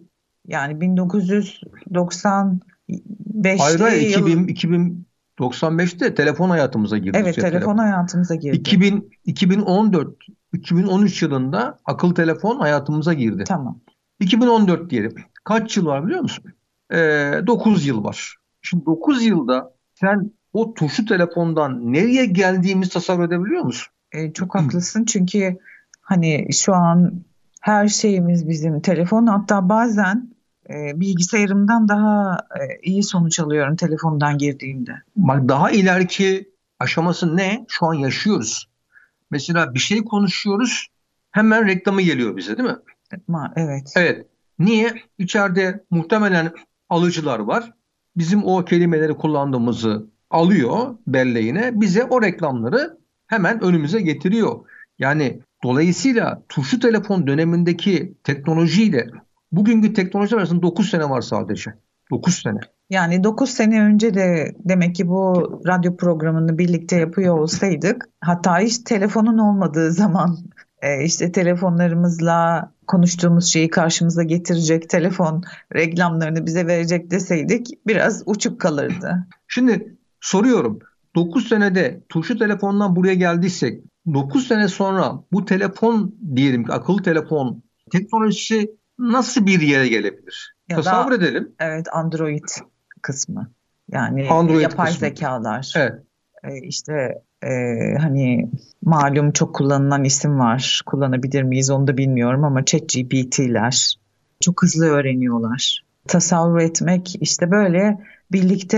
Yani 0.47 0.81
1995 0.81 3.59
Hayır 3.59 3.79
hayır 3.79 4.09
yıl... 4.09 4.47
2000, 4.47 5.05
2095'te 5.39 6.15
telefon 6.15 6.49
hayatımıza 6.49 6.97
girdi. 6.97 7.17
Evet 7.21 7.35
telefon 7.35 7.51
telefonu. 7.51 7.81
hayatımıza 7.81 8.35
girdi. 8.35 8.57
2000, 8.57 9.11
2014 9.25 10.15
2013 10.53 11.21
yılında 11.21 11.79
akıllı 11.85 12.13
telefon 12.13 12.59
hayatımıza 12.59 13.13
girdi. 13.13 13.43
Tamam. 13.47 13.79
2014 14.19 14.89
diyelim. 14.89 15.15
Kaç 15.43 15.77
yıl 15.77 15.85
var 15.85 16.05
biliyor 16.05 16.21
musun? 16.21 16.45
Ee, 16.91 17.41
9 17.47 17.85
yıl 17.85 18.03
var. 18.03 18.35
Şimdi 18.61 18.85
9 18.85 19.25
yılda 19.25 19.73
sen 19.95 20.31
o 20.53 20.73
tuşlu 20.73 21.05
telefondan 21.05 21.93
nereye 21.93 22.25
geldiğimizi 22.25 22.91
tasavvur 22.91 23.23
edebiliyor 23.23 23.63
musun? 23.63 23.93
E, 24.11 24.33
çok 24.33 24.55
haklısın 24.55 25.05
çünkü 25.05 25.57
hani 26.01 26.53
şu 26.53 26.73
an 26.73 27.23
her 27.61 27.87
şeyimiz 27.87 28.49
bizim 28.49 28.81
telefon 28.81 29.27
hatta 29.27 29.69
bazen 29.69 30.32
e, 30.69 30.99
bilgisayarımdan 30.99 31.87
daha 31.87 32.37
e, 32.55 32.79
iyi 32.83 33.03
sonuç 33.03 33.39
alıyorum 33.39 33.75
telefondan 33.75 34.37
girdiğimde. 34.37 34.91
Bak 35.15 35.49
daha 35.49 35.71
ileriki 35.71 36.49
aşaması 36.79 37.37
ne? 37.37 37.65
Şu 37.67 37.85
an 37.85 37.93
yaşıyoruz. 37.93 38.69
Mesela 39.31 39.73
bir 39.73 39.79
şey 39.79 40.03
konuşuyoruz 40.03 40.87
hemen 41.31 41.67
reklamı 41.67 42.01
geliyor 42.01 42.37
bize 42.37 42.57
değil 42.57 42.69
mi? 42.69 42.75
Ma 43.27 43.53
evet. 43.55 43.93
Evet. 43.95 44.25
Niye? 44.59 44.93
İçeride 45.17 45.83
muhtemelen 45.89 46.51
alıcılar 46.89 47.39
var. 47.39 47.73
Bizim 48.17 48.43
o 48.43 48.65
kelimeleri 48.65 49.13
kullandığımızı 49.13 50.05
alıyor 50.29 50.95
belleğine. 51.07 51.81
Bize 51.81 52.03
o 52.03 52.21
reklamları 52.21 52.97
hemen 53.27 53.63
önümüze 53.63 54.01
getiriyor. 54.01 54.59
Yani 54.99 55.39
dolayısıyla 55.63 56.43
tuşlu 56.49 56.79
telefon 56.79 57.27
dönemindeki 57.27 58.13
teknolojiyle 58.23 59.07
bugünkü 59.53 59.93
teknoloji 59.93 60.35
arasında 60.35 60.61
9 60.61 60.89
sene 60.89 61.09
var 61.09 61.21
sadece. 61.21 61.73
9 62.11 62.33
sene. 62.35 62.59
Yani 62.89 63.23
9 63.23 63.49
sene 63.49 63.81
önce 63.81 64.13
de 64.13 64.55
demek 64.59 64.95
ki 64.95 65.07
bu 65.07 65.61
radyo 65.67 65.97
programını 65.97 66.57
birlikte 66.57 66.95
yapıyor 66.95 67.37
olsaydık 67.37 68.09
hatta 68.21 68.59
hiç 68.59 68.77
telefonun 68.77 69.37
olmadığı 69.37 69.91
zaman 69.91 70.37
e, 70.81 71.03
işte 71.03 71.31
telefonlarımızla 71.31 72.71
konuştuğumuz 72.87 73.45
şeyi 73.45 73.69
karşımıza 73.69 74.23
getirecek 74.23 74.89
telefon 74.89 75.43
reklamlarını 75.75 76.45
bize 76.45 76.67
verecek 76.67 77.11
deseydik 77.11 77.67
biraz 77.87 78.23
uçuk 78.25 78.61
kalırdı. 78.61 79.27
Şimdi 79.47 79.97
soruyorum 80.21 80.79
9 81.15 81.49
senede 81.49 82.03
tuşlu 82.09 82.37
telefondan 82.37 82.95
buraya 82.95 83.13
geldiysek 83.13 83.83
9 84.13 84.47
sene 84.47 84.67
sonra 84.67 85.23
bu 85.31 85.45
telefon 85.45 86.15
diyelim 86.35 86.63
ki 86.65 86.71
akıllı 86.71 87.03
telefon 87.03 87.63
teknolojisi 87.91 88.75
nasıl 88.99 89.45
bir 89.45 89.61
yere 89.61 89.87
gelebilir? 89.87 90.55
Ya 90.69 90.75
Tasavvur 90.75 91.11
da- 91.11 91.15
edelim. 91.15 91.51
Evet 91.59 91.85
Android 91.93 92.43
kısmı. 93.01 93.51
Yani 93.91 94.29
Android 94.29 94.61
yapay 94.61 94.91
kısmı. 94.91 95.07
zekalar. 95.07 95.73
Evet. 95.77 95.93
E, 96.43 96.57
işte 96.67 97.21
e, 97.43 97.49
hani 97.99 98.51
malum 98.81 99.31
çok 99.31 99.55
kullanılan 99.55 100.03
isim 100.03 100.39
var. 100.39 100.81
Kullanabilir 100.85 101.43
miyiz 101.43 101.69
onu 101.69 101.87
da 101.87 101.97
bilmiyorum 101.97 102.43
ama 102.43 102.65
ChatGPT'ler 102.65 103.99
çok 104.39 104.63
hızlı 104.63 104.85
öğreniyorlar. 104.85 105.83
Tasavvur 106.07 106.59
etmek 106.59 107.15
işte 107.21 107.51
böyle 107.51 107.99
birlikte 108.31 108.77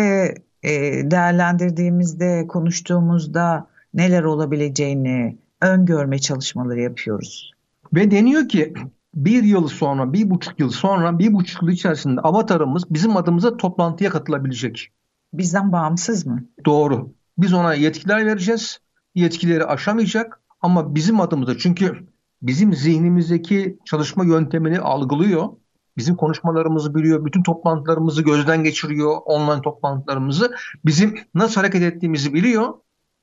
e, 0.63 0.71
değerlendirdiğimizde, 1.11 2.47
konuştuğumuzda 2.47 3.67
neler 3.93 4.23
olabileceğini 4.23 5.37
öngörme 5.61 6.19
çalışmaları 6.19 6.81
yapıyoruz. 6.81 7.51
Ve 7.93 8.11
deniyor 8.11 8.49
ki 8.49 8.73
bir 9.15 9.43
yıl 9.43 9.67
sonra, 9.67 10.13
bir 10.13 10.29
buçuk 10.29 10.59
yıl 10.59 10.69
sonra, 10.69 11.19
bir 11.19 11.33
buçuk 11.33 11.61
yıl 11.61 11.69
içerisinde 11.69 12.21
avatarımız 12.21 12.83
bizim 12.89 13.17
adımıza 13.17 13.57
toplantıya 13.57 14.09
katılabilecek. 14.09 14.91
Bizden 15.33 15.71
bağımsız 15.71 16.25
mı? 16.25 16.45
Doğru. 16.65 17.13
Biz 17.37 17.53
ona 17.53 17.73
yetkiler 17.73 18.25
vereceğiz. 18.25 18.79
Yetkileri 19.15 19.65
aşamayacak 19.65 20.41
ama 20.61 20.95
bizim 20.95 21.19
adımıza 21.19 21.57
çünkü 21.57 22.07
bizim 22.41 22.73
zihnimizdeki 22.73 23.79
çalışma 23.85 24.25
yöntemini 24.25 24.79
algılıyor. 24.79 25.49
Bizim 25.97 26.15
konuşmalarımızı 26.15 26.95
biliyor, 26.95 27.25
bütün 27.25 27.43
toplantılarımızı 27.43 28.21
gözden 28.21 28.63
geçiriyor, 28.63 29.17
online 29.25 29.61
toplantılarımızı. 29.61 30.55
Bizim 30.85 31.15
nasıl 31.35 31.55
hareket 31.61 31.83
ettiğimizi 31.83 32.33
biliyor, 32.33 32.73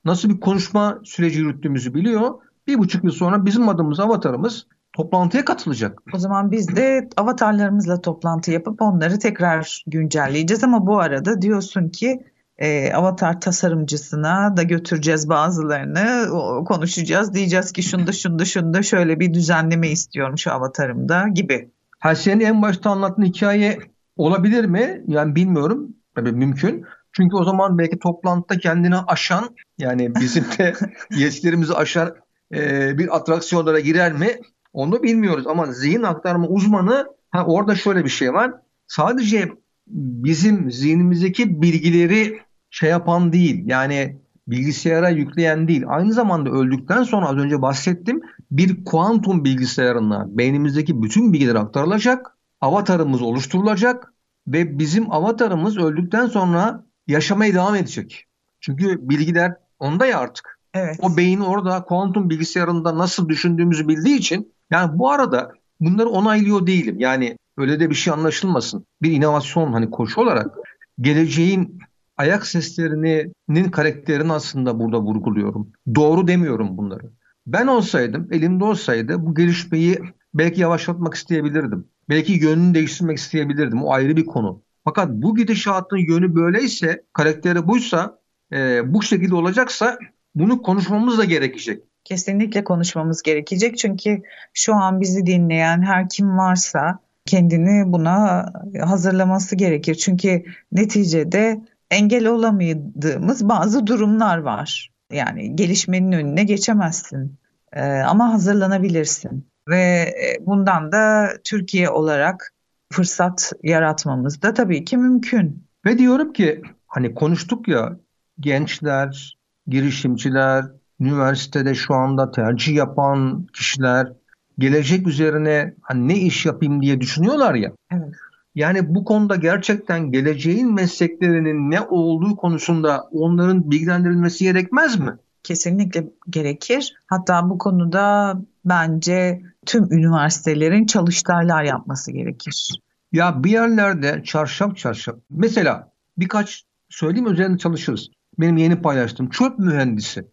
nasıl 0.04 0.28
bir 0.28 0.40
konuşma 0.40 1.00
süreci 1.04 1.38
yürüttüğümüzü 1.38 1.94
biliyor. 1.94 2.30
Bir 2.66 2.78
buçuk 2.78 3.04
yıl 3.04 3.12
sonra 3.12 3.46
bizim 3.46 3.68
adımız, 3.68 4.00
avatarımız 4.00 4.66
toplantıya 4.92 5.44
katılacak. 5.44 6.02
O 6.14 6.18
zaman 6.18 6.50
biz 6.50 6.76
de 6.76 7.08
avatarlarımızla 7.16 8.00
toplantı 8.00 8.50
yapıp 8.50 8.82
onları 8.82 9.18
tekrar 9.18 9.84
güncelleyeceğiz 9.86 10.64
ama 10.64 10.86
bu 10.86 11.00
arada 11.00 11.42
diyorsun 11.42 11.88
ki 11.88 12.22
e, 12.58 12.92
avatar 12.92 13.40
tasarımcısına 13.40 14.56
da 14.56 14.62
götüreceğiz 14.62 15.28
bazılarını 15.28 16.32
o- 16.32 16.64
konuşacağız 16.64 17.34
diyeceğiz 17.34 17.72
ki 17.72 17.82
şunda 17.82 18.12
şunda 18.12 18.44
şunda 18.44 18.82
şöyle 18.82 19.20
bir 19.20 19.34
düzenleme 19.34 19.88
istiyorum 19.88 20.38
şu 20.38 20.52
avatarımda 20.52 21.28
gibi. 21.34 21.70
Ha 21.98 22.14
senin 22.14 22.44
en 22.44 22.62
başta 22.62 22.90
anlattığın 22.90 23.22
hikaye 23.24 23.78
olabilir 24.16 24.64
mi? 24.64 25.02
Yani 25.06 25.34
bilmiyorum. 25.34 25.96
Tabii 26.14 26.32
mümkün. 26.32 26.84
Çünkü 27.12 27.36
o 27.36 27.44
zaman 27.44 27.78
belki 27.78 27.98
toplantıda 27.98 28.58
kendini 28.58 28.96
aşan 28.96 29.56
yani 29.78 30.14
bizim 30.14 30.44
de 30.58 30.72
yetkilerimizi 31.16 31.74
aşan 31.74 32.14
e, 32.54 32.98
bir 32.98 33.16
atraksiyonlara 33.16 33.80
girer 33.80 34.12
mi? 34.12 34.28
Onu 34.72 35.02
bilmiyoruz 35.02 35.46
ama 35.46 35.66
zihin 35.66 36.02
aktarma 36.02 36.46
uzmanı 36.46 37.06
ha 37.30 37.46
orada 37.46 37.74
şöyle 37.74 38.04
bir 38.04 38.10
şey 38.10 38.32
var. 38.32 38.52
Sadece 38.86 39.52
bizim 39.86 40.70
zihnimizdeki 40.70 41.62
bilgileri 41.62 42.40
şey 42.70 42.90
yapan 42.90 43.32
değil. 43.32 43.62
Yani 43.66 44.16
bilgisayara 44.48 45.08
yükleyen 45.08 45.68
değil. 45.68 45.84
Aynı 45.86 46.12
zamanda 46.12 46.50
öldükten 46.50 47.02
sonra 47.02 47.28
az 47.28 47.36
önce 47.36 47.62
bahsettim 47.62 48.20
bir 48.50 48.84
kuantum 48.84 49.44
bilgisayarına 49.44 50.26
beynimizdeki 50.28 51.02
bütün 51.02 51.32
bilgiler 51.32 51.54
aktarılacak, 51.54 52.36
avatarımız 52.60 53.22
oluşturulacak 53.22 54.12
ve 54.46 54.78
bizim 54.78 55.12
avatarımız 55.12 55.78
öldükten 55.78 56.26
sonra 56.26 56.86
yaşamaya 57.06 57.54
devam 57.54 57.74
edecek. 57.74 58.26
Çünkü 58.60 59.08
bilgiler 59.08 59.56
onda 59.78 60.06
ya 60.06 60.18
artık. 60.18 60.58
Evet. 60.74 60.96
O 61.02 61.16
beyin 61.16 61.40
orada 61.40 61.84
kuantum 61.84 62.30
bilgisayarında 62.30 62.98
nasıl 62.98 63.28
düşündüğümüzü 63.28 63.88
bildiği 63.88 64.16
için 64.16 64.52
yani 64.72 64.98
bu 64.98 65.10
arada 65.10 65.52
bunları 65.80 66.08
onaylıyor 66.08 66.66
değilim. 66.66 66.96
Yani 66.98 67.36
öyle 67.56 67.80
de 67.80 67.90
bir 67.90 67.94
şey 67.94 68.12
anlaşılmasın. 68.12 68.86
Bir 69.02 69.12
inovasyon 69.12 69.72
hani 69.72 69.90
koşu 69.90 70.20
olarak 70.20 70.56
geleceğin 71.00 71.78
ayak 72.16 72.46
seslerinin 72.46 73.70
karakterini 73.70 74.32
aslında 74.32 74.80
burada 74.80 75.00
vurguluyorum. 75.00 75.72
Doğru 75.94 76.28
demiyorum 76.28 76.78
bunları. 76.78 77.10
Ben 77.46 77.66
olsaydım, 77.66 78.28
elimde 78.32 78.64
olsaydı 78.64 79.26
bu 79.26 79.34
gelişmeyi 79.34 79.98
belki 80.34 80.60
yavaşlatmak 80.60 81.14
isteyebilirdim. 81.14 81.86
Belki 82.08 82.32
yönünü 82.32 82.74
değiştirmek 82.74 83.18
isteyebilirdim. 83.18 83.84
O 83.84 83.92
ayrı 83.92 84.16
bir 84.16 84.26
konu. 84.26 84.62
Fakat 84.84 85.10
bu 85.10 85.36
gidişatın 85.36 85.96
yönü 85.96 86.34
böyleyse, 86.34 87.02
karakteri 87.12 87.66
buysa, 87.68 88.18
e, 88.52 88.80
bu 88.94 89.02
şekilde 89.02 89.34
olacaksa 89.34 89.98
bunu 90.34 90.62
konuşmamız 90.62 91.18
da 91.18 91.24
gerekecek. 91.24 91.82
Kesinlikle 92.04 92.64
konuşmamız 92.64 93.22
gerekecek 93.22 93.78
çünkü 93.78 94.22
şu 94.54 94.74
an 94.74 95.00
bizi 95.00 95.26
dinleyen 95.26 95.82
her 95.82 96.08
kim 96.08 96.38
varsa 96.38 96.98
kendini 97.26 97.92
buna 97.92 98.52
hazırlaması 98.80 99.56
gerekir. 99.56 99.94
Çünkü 99.94 100.44
neticede 100.72 101.60
engel 101.90 102.26
olamadığımız 102.26 103.48
bazı 103.48 103.86
durumlar 103.86 104.38
var. 104.38 104.90
Yani 105.12 105.56
gelişmenin 105.56 106.12
önüne 106.12 106.44
geçemezsin 106.44 107.38
Ee, 107.72 107.82
ama 107.82 108.32
hazırlanabilirsin. 108.32 109.46
Ve 109.68 109.76
e, 109.76 110.46
bundan 110.46 110.92
da 110.92 111.28
Türkiye 111.44 111.90
olarak 111.90 112.52
fırsat 112.92 113.52
yaratmamız 113.62 114.42
da 114.42 114.54
tabii 114.54 114.84
ki 114.84 114.96
mümkün. 114.96 115.66
Ve 115.86 115.98
diyorum 115.98 116.32
ki 116.32 116.62
hani 116.86 117.14
konuştuk 117.14 117.68
ya 117.68 117.96
gençler, 118.40 119.38
girişimciler, 119.66 120.64
üniversitede 121.02 121.74
şu 121.74 121.94
anda 121.94 122.30
tercih 122.30 122.74
yapan 122.74 123.46
kişiler 123.52 124.12
gelecek 124.58 125.06
üzerine 125.06 125.74
hani 125.82 126.08
ne 126.08 126.16
iş 126.16 126.46
yapayım 126.46 126.82
diye 126.82 127.00
düşünüyorlar 127.00 127.54
ya. 127.54 127.72
Evet. 127.92 128.14
Yani 128.54 128.94
bu 128.94 129.04
konuda 129.04 129.36
gerçekten 129.36 130.12
geleceğin 130.12 130.74
mesleklerinin 130.74 131.70
ne 131.70 131.80
olduğu 131.80 132.36
konusunda 132.36 133.08
onların 133.12 133.70
bilgilendirilmesi 133.70 134.44
gerekmez 134.44 134.98
mi? 134.98 135.16
Kesinlikle 135.42 136.08
gerekir. 136.30 136.94
Hatta 137.06 137.50
bu 137.50 137.58
konuda 137.58 138.34
bence 138.64 139.42
tüm 139.66 139.92
üniversitelerin 139.92 140.86
çalıştaylar 140.86 141.62
yapması 141.62 142.12
gerekir. 142.12 142.80
Ya 143.12 143.44
bir 143.44 143.50
yerlerde 143.50 144.22
çarşaf 144.24 144.76
çarşaf 144.76 145.14
mesela 145.30 145.92
birkaç 146.18 146.64
söyleyeyim 146.88 147.32
üzerinde 147.32 147.58
çalışırız. 147.58 148.08
Benim 148.38 148.56
yeni 148.56 148.82
paylaştığım 148.82 149.28
çöp 149.28 149.58
mühendisi. 149.58 150.24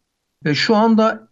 Ve 0.46 0.56
şu 0.56 0.76
anda 0.76 1.28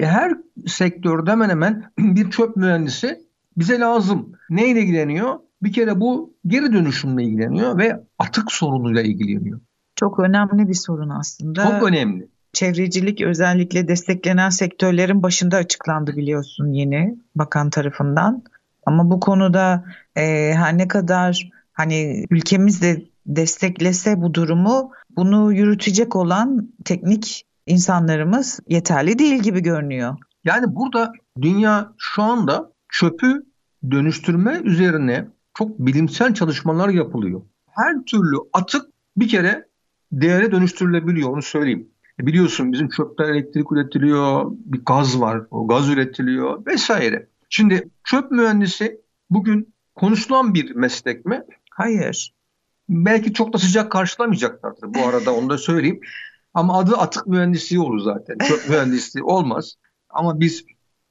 her 0.00 0.32
sektörde 0.66 1.30
hemen 1.30 1.50
hemen 1.50 1.92
bir 1.98 2.30
çöp 2.30 2.56
mühendisi 2.56 3.20
bize 3.56 3.78
lazım. 3.78 4.32
Neyle 4.50 4.80
ilgileniyor? 4.80 5.38
Bir 5.62 5.72
kere 5.72 6.00
bu 6.00 6.34
geri 6.46 6.72
dönüşümle 6.72 7.24
ilgileniyor 7.24 7.78
ve 7.78 8.00
atık 8.18 8.52
sorunuyla 8.52 9.02
ilgileniyor. 9.02 9.60
Çok 9.96 10.20
önemli 10.20 10.68
bir 10.68 10.74
sorun 10.74 11.08
aslında. 11.08 11.62
Çok 11.62 11.88
önemli. 11.88 12.28
Çevrecilik 12.52 13.20
özellikle 13.20 13.88
desteklenen 13.88 14.50
sektörlerin 14.50 15.22
başında 15.22 15.56
açıklandı 15.56 16.16
biliyorsun 16.16 16.72
yeni 16.72 17.16
bakan 17.34 17.70
tarafından. 17.70 18.42
Ama 18.86 19.10
bu 19.10 19.20
konuda 19.20 19.84
e, 20.16 20.52
her 20.54 20.78
ne 20.78 20.88
kadar 20.88 21.50
hani 21.72 22.26
ülkemiz 22.30 22.82
de 22.82 23.04
desteklese 23.26 24.22
bu 24.22 24.34
durumu 24.34 24.90
bunu 25.16 25.52
yürütecek 25.52 26.16
olan 26.16 26.68
teknik 26.84 27.46
insanlarımız 27.66 28.60
yeterli 28.68 29.18
değil 29.18 29.42
gibi 29.42 29.60
görünüyor. 29.60 30.16
Yani 30.44 30.66
burada 30.68 31.12
dünya 31.42 31.92
şu 31.98 32.22
anda 32.22 32.72
çöpü 32.88 33.46
dönüştürme 33.90 34.60
üzerine 34.64 35.28
çok 35.54 35.78
bilimsel 35.78 36.34
çalışmalar 36.34 36.88
yapılıyor. 36.88 37.42
Her 37.70 38.04
türlü 38.06 38.36
atık 38.52 38.86
bir 39.16 39.28
kere 39.28 39.66
değere 40.12 40.52
dönüştürülebiliyor 40.52 41.30
onu 41.30 41.42
söyleyeyim. 41.42 41.88
E 42.20 42.26
biliyorsun 42.26 42.72
bizim 42.72 42.88
çöpten 42.88 43.28
elektrik 43.28 43.72
üretiliyor, 43.72 44.44
bir 44.50 44.84
gaz 44.84 45.20
var, 45.20 45.42
o 45.50 45.68
gaz 45.68 45.88
üretiliyor 45.88 46.66
vesaire. 46.66 47.26
Şimdi 47.48 47.88
çöp 48.04 48.30
mühendisi 48.30 49.00
bugün 49.30 49.74
konuşulan 49.94 50.54
bir 50.54 50.74
meslek 50.74 51.26
mi? 51.26 51.42
Hayır. 51.70 52.34
Belki 52.88 53.32
çok 53.32 53.52
da 53.52 53.58
sıcak 53.58 53.92
karşılamayacaklardır 53.92 54.94
bu 54.94 55.06
arada 55.06 55.34
onu 55.34 55.50
da 55.50 55.58
söyleyeyim. 55.58 56.00
Ama 56.54 56.78
adı 56.78 56.96
atık 56.96 57.26
mühendisliği 57.26 57.80
olur 57.80 58.00
zaten. 58.00 58.38
Çöp 58.38 58.60
mühendisliği 58.68 59.24
olmaz. 59.24 59.74
Ama 60.10 60.40
biz 60.40 60.64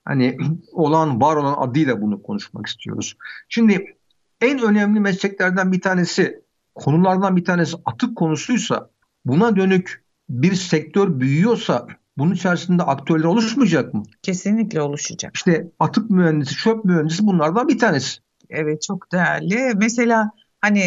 hani 0.06 0.38
olan 0.72 1.22
var 1.22 1.36
olan 1.36 1.56
adıyla 1.58 2.02
bunu 2.02 2.22
konuşmak 2.22 2.68
istiyoruz. 2.68 3.16
Şimdi 3.50 3.98
en 4.42 4.60
önemli 4.60 5.00
mesleklerden 5.00 5.72
bir 5.72 5.82
tanesi, 5.82 6.42
konulardan 6.76 7.36
bir 7.36 7.46
tanesi 7.46 7.78
atık 7.86 8.18
konusuysa 8.18 8.90
buna 9.26 9.56
dönük 9.56 10.06
bir 10.30 10.54
sektör 10.54 11.20
büyüyorsa 11.20 11.88
bunun 12.18 12.34
içerisinde 12.34 12.84
aktörler 12.84 13.24
oluşmayacak 13.24 13.94
mı? 13.94 14.04
Kesinlikle 14.22 14.82
oluşacak. 14.82 15.36
İşte 15.36 15.72
atık 15.80 16.10
mühendisi, 16.10 16.56
çöp 16.56 16.86
mühendisi 16.86 17.28
bunlardan 17.28 17.68
bir 17.68 17.80
tanesi. 17.80 18.20
Evet 18.50 18.82
çok 18.82 19.12
değerli. 19.12 19.74
Mesela 19.76 20.32
hani 20.62 20.84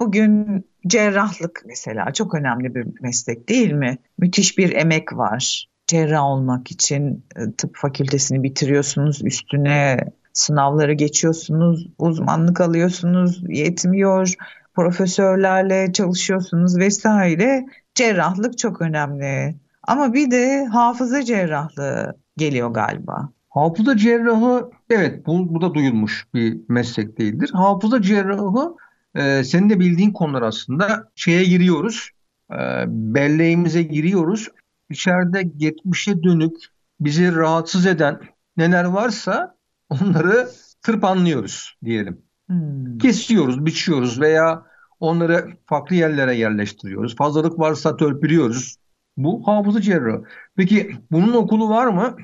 bugün 0.00 0.64
cerrahlık 0.86 1.62
mesela 1.66 2.12
çok 2.12 2.34
önemli 2.34 2.74
bir 2.74 2.86
meslek 3.00 3.48
değil 3.48 3.72
mi? 3.72 3.98
Müthiş 4.18 4.58
bir 4.58 4.72
emek 4.72 5.16
var. 5.16 5.68
Cerrah 5.86 6.24
olmak 6.24 6.70
için 6.70 7.24
e, 7.36 7.52
tıp 7.52 7.76
fakültesini 7.76 8.42
bitiriyorsunuz, 8.42 9.20
üstüne 9.24 9.98
sınavları 10.32 10.92
geçiyorsunuz, 10.92 11.86
uzmanlık 11.98 12.60
alıyorsunuz, 12.60 13.42
yetmiyor, 13.48 14.34
profesörlerle 14.74 15.92
çalışıyorsunuz 15.92 16.78
vesaire. 16.78 17.66
Cerrahlık 17.94 18.58
çok 18.58 18.82
önemli. 18.82 19.54
Ama 19.88 20.14
bir 20.14 20.30
de 20.30 20.64
hafıza 20.64 21.24
cerrahlığı 21.24 22.16
geliyor 22.36 22.70
galiba. 22.70 23.28
Hafıza 23.48 23.96
cerrahı 23.96 24.70
evet 24.90 25.26
bu, 25.26 25.54
bu 25.54 25.60
da 25.60 25.74
duyulmuş 25.74 26.26
bir 26.34 26.60
meslek 26.68 27.18
değildir. 27.18 27.50
Hafıza 27.54 28.02
cerrahı 28.02 28.74
e, 29.14 29.44
senin 29.44 29.70
de 29.70 29.80
bildiğin 29.80 30.12
konular 30.12 30.42
aslında. 30.42 31.10
Şeye 31.14 31.44
giriyoruz, 31.44 32.10
e, 32.52 32.84
belleğimize 32.86 33.82
giriyoruz. 33.82 34.48
İçeride 34.90 35.42
geçmişe 35.42 36.22
dönük 36.22 36.56
bizi 37.00 37.34
rahatsız 37.34 37.86
eden 37.86 38.20
neler 38.56 38.84
varsa 38.84 39.56
onları 39.88 40.48
tırpanlıyoruz 40.82 41.76
diyelim. 41.84 42.22
Hmm. 42.46 42.98
Kesiyoruz, 42.98 43.66
biçiyoruz 43.66 44.20
veya 44.20 44.66
onları 45.00 45.56
farklı 45.66 45.96
yerlere 45.96 46.36
yerleştiriyoruz. 46.36 47.16
Fazlalık 47.16 47.58
varsa 47.58 47.96
törpülüyoruz. 47.96 48.76
Bu 49.16 49.46
hafıza 49.46 49.80
cerrahı. 49.80 50.24
Peki 50.56 50.96
bunun 51.10 51.32
okulu 51.32 51.68
var 51.68 51.86
mı? 51.86 52.16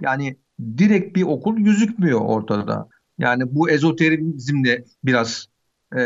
Yani 0.00 0.36
direkt 0.78 1.16
bir 1.16 1.22
okul 1.22 1.56
gözükmüyor 1.56 2.20
ortada. 2.20 2.88
Yani 3.18 3.42
bu 3.54 3.70
ezoterizmle 3.70 4.84
biraz 5.04 5.46
e, 5.96 6.02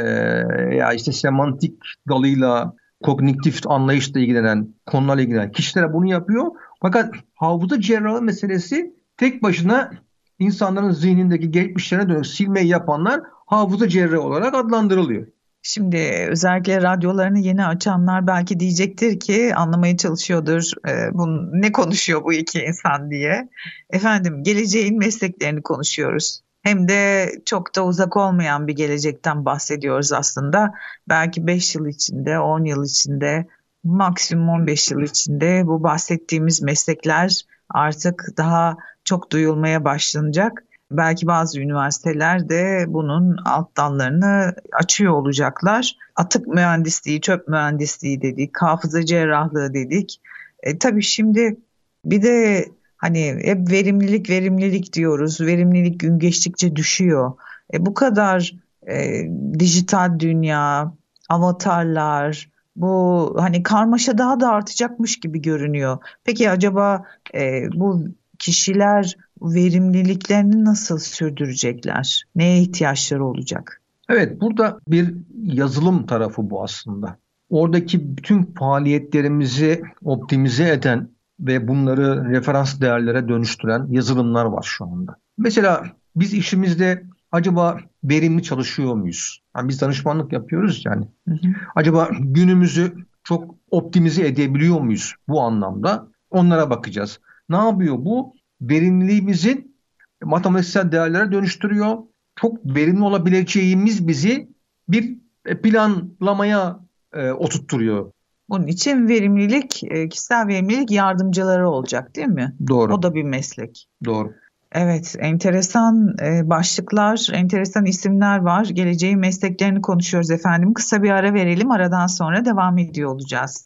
ya 0.77 0.93
işte 0.93 1.13
semantik 1.13 1.75
dalıyla 2.09 2.75
kognitif 3.03 3.67
anlayışla 3.67 4.21
ilgilenen, 4.21 4.75
konularla 4.87 5.23
ilgilenen 5.23 5.53
kişilere 5.53 5.93
bunu 5.93 6.07
yapıyor. 6.07 6.47
Fakat 6.83 7.15
hafıza 7.35 7.81
cerrahı 7.81 8.23
meselesi 8.23 8.95
tek 9.17 9.43
başına 9.43 9.91
insanların 10.39 10.91
zihnindeki 10.91 11.51
geçmişlerine 11.51 12.09
dönük 12.09 12.27
silmeyi 12.27 12.69
yapanlar 12.69 13.21
hafıza 13.47 13.89
cerrahı 13.89 14.21
olarak 14.21 14.55
adlandırılıyor. 14.55 15.27
Şimdi 15.67 16.27
özellikle 16.31 16.83
radyolarını 16.83 17.39
yeni 17.39 17.67
açanlar 17.67 18.27
belki 18.27 18.61
diyecektir 18.61 19.21
ki 19.21 19.55
anlamaya 19.55 19.97
çalışıyordur 19.97 20.89
e, 20.89 21.15
bu, 21.15 21.27
ne 21.61 21.73
konuşuyor 21.73 22.25
bu 22.25 22.33
iki 22.33 22.61
insan 22.61 23.11
diye. 23.11 23.49
Efendim 23.91 24.43
geleceğin 24.43 24.99
mesleklerini 24.99 25.63
konuşuyoruz. 25.63 26.44
Hem 26.65 26.89
de 26.89 27.31
çok 27.47 27.77
da 27.77 27.85
uzak 27.85 28.17
olmayan 28.17 28.69
bir 28.69 28.77
gelecekten 28.77 29.45
bahsediyoruz 29.45 30.13
aslında. 30.13 30.75
Belki 31.09 31.47
5 31.47 31.75
yıl 31.75 31.87
içinde, 31.87 32.39
10 32.39 32.65
yıl 32.65 32.85
içinde, 32.85 33.47
maksimum 33.85 34.49
15 34.49 34.91
yıl 34.91 35.01
içinde 35.01 35.63
bu 35.67 35.83
bahsettiğimiz 35.83 36.63
meslekler 36.63 37.41
artık 37.69 38.27
daha 38.37 38.77
çok 39.05 39.33
duyulmaya 39.33 39.85
başlanacak 39.85 40.65
Belki 40.91 41.27
bazı 41.27 41.61
üniversiteler 41.61 42.49
de 42.49 42.85
bunun 42.89 43.37
alt 43.45 43.77
dallarını 43.77 44.55
açıyor 44.73 45.13
olacaklar. 45.13 45.97
Atık 46.17 46.47
mühendisliği, 46.47 47.21
çöp 47.21 47.49
mühendisliği 47.49 48.23
dedik, 48.23 48.63
hafıza 48.63 49.05
cerrahlığı 49.05 49.75
dedik. 49.75 50.21
E, 50.63 50.79
tabii 50.79 51.03
şimdi 51.03 51.57
bir 52.05 52.23
de 52.23 52.67
hani 53.05 53.39
hep 53.43 53.71
verimlilik 53.71 54.31
verimlilik 54.31 54.93
diyoruz. 54.93 55.41
Verimlilik 55.41 56.01
gün 56.01 56.19
geçtikçe 56.19 56.77
düşüyor. 56.77 57.33
E, 57.75 57.87
bu 57.87 57.95
kadar 57.95 58.55
e, 58.89 59.23
dijital 59.59 60.19
dünya, 60.19 60.95
avatarlar, 61.29 62.51
bu 62.77 63.35
hani 63.39 63.63
karmaşa 63.63 64.19
daha 64.19 64.41
da 64.41 64.49
artacakmış 64.49 65.21
gibi 65.21 65.43
görünüyor. 65.43 65.99
Peki 66.25 66.51
acaba 66.51 67.05
e, 67.35 67.63
bu 67.75 68.05
kişiler 68.39 69.17
verimliliklerini 69.43 70.65
nasıl 70.65 70.99
sürdürecekler? 70.99 72.25
Neye 72.35 72.61
ihtiyaçları 72.61 73.25
olacak? 73.25 73.83
Evet 74.09 74.41
burada 74.41 74.79
bir 74.89 75.15
yazılım 75.43 76.07
tarafı 76.07 76.51
bu 76.51 76.63
aslında. 76.63 77.17
Oradaki 77.51 78.17
bütün 78.17 78.43
faaliyetlerimizi 78.43 79.83
optimize 80.05 80.69
eden 80.69 81.14
ve 81.41 81.69
bunları 81.69 82.31
referans 82.31 82.81
değerlere 82.81 83.29
dönüştüren 83.29 83.87
yazılımlar 83.91 84.45
var 84.45 84.63
şu 84.63 84.85
anda. 84.85 85.17
Mesela 85.39 85.85
biz 86.17 86.35
işimizde 86.35 87.05
acaba 87.33 87.81
verimli 88.05 88.43
çalışıyor 88.43 88.95
muyuz? 88.95 89.43
Yani 89.57 89.69
biz 89.69 89.81
danışmanlık 89.81 90.33
yapıyoruz 90.33 90.83
yani. 90.87 91.09
Hı 91.29 91.35
hı. 91.35 91.49
Acaba 91.75 92.09
günümüzü 92.21 92.95
çok 93.25 93.55
optimize 93.71 94.27
edebiliyor 94.27 94.81
muyuz 94.81 95.15
bu 95.29 95.41
anlamda? 95.41 96.09
Onlara 96.31 96.71
bakacağız. 96.71 97.21
Ne 97.49 97.57
yapıyor 97.57 97.97
bu? 97.99 98.35
verimliliğimizin 98.61 99.77
matematiksel 100.23 100.93
değerlere 100.93 101.33
dönüştürüyor. 101.33 101.99
Çok 102.37 102.67
verimli 102.67 103.03
olabileceğimiz 103.03 104.09
bizi 104.09 104.49
bir 104.89 105.19
planlamaya 105.63 106.81
e, 107.13 107.31
oturtturuyor. 107.31 108.13
Bunun 108.49 108.67
için 108.67 109.09
verimlilik, 109.09 109.85
e, 109.85 110.09
kişisel 110.09 110.47
verimlilik 110.47 110.91
yardımcıları 110.91 111.69
olacak 111.71 112.17
değil 112.17 112.29
mi? 112.29 112.55
Doğru. 112.69 112.95
O 112.95 113.03
da 113.03 113.15
bir 113.15 113.23
meslek. 113.23 113.89
Doğru. 114.05 114.33
Evet, 114.73 115.17
enteresan 115.19 116.15
e, 116.23 116.51
başlıklar, 116.51 117.29
enteresan 117.33 117.85
isimler 117.85 118.39
var. 118.39 118.65
Geleceğin 118.65 119.19
mesleklerini 119.19 119.81
konuşuyoruz 119.81 120.31
efendim. 120.31 120.75
Kısa 120.75 121.03
bir 121.03 121.11
ara 121.11 121.35
verelim, 121.35 121.71
aradan 121.71 122.07
sonra 122.07 122.45
devam 122.45 122.79
ediyor 122.79 123.11
olacağız. 123.11 123.65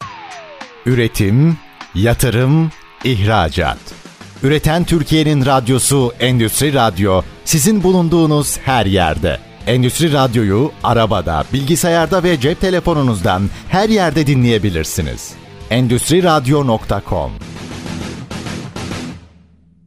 Üretim, 0.85 1.57
yatırım, 1.95 2.71
ihracat. 3.03 3.77
Üreten 4.43 4.83
Türkiye'nin 4.83 5.45
radyosu 5.45 6.11
Endüstri 6.19 6.73
Radyo 6.73 7.21
sizin 7.45 7.83
bulunduğunuz 7.83 8.57
her 8.57 8.85
yerde. 8.85 9.48
Endüstri 9.69 10.13
Radyo'yu 10.13 10.71
arabada, 10.83 11.43
bilgisayarda 11.53 12.23
ve 12.23 12.39
cep 12.39 12.61
telefonunuzdan 12.61 13.41
her 13.67 13.89
yerde 13.89 14.27
dinleyebilirsiniz. 14.27 15.33
Endüstri 15.69 16.23
Radyo.com 16.23 17.31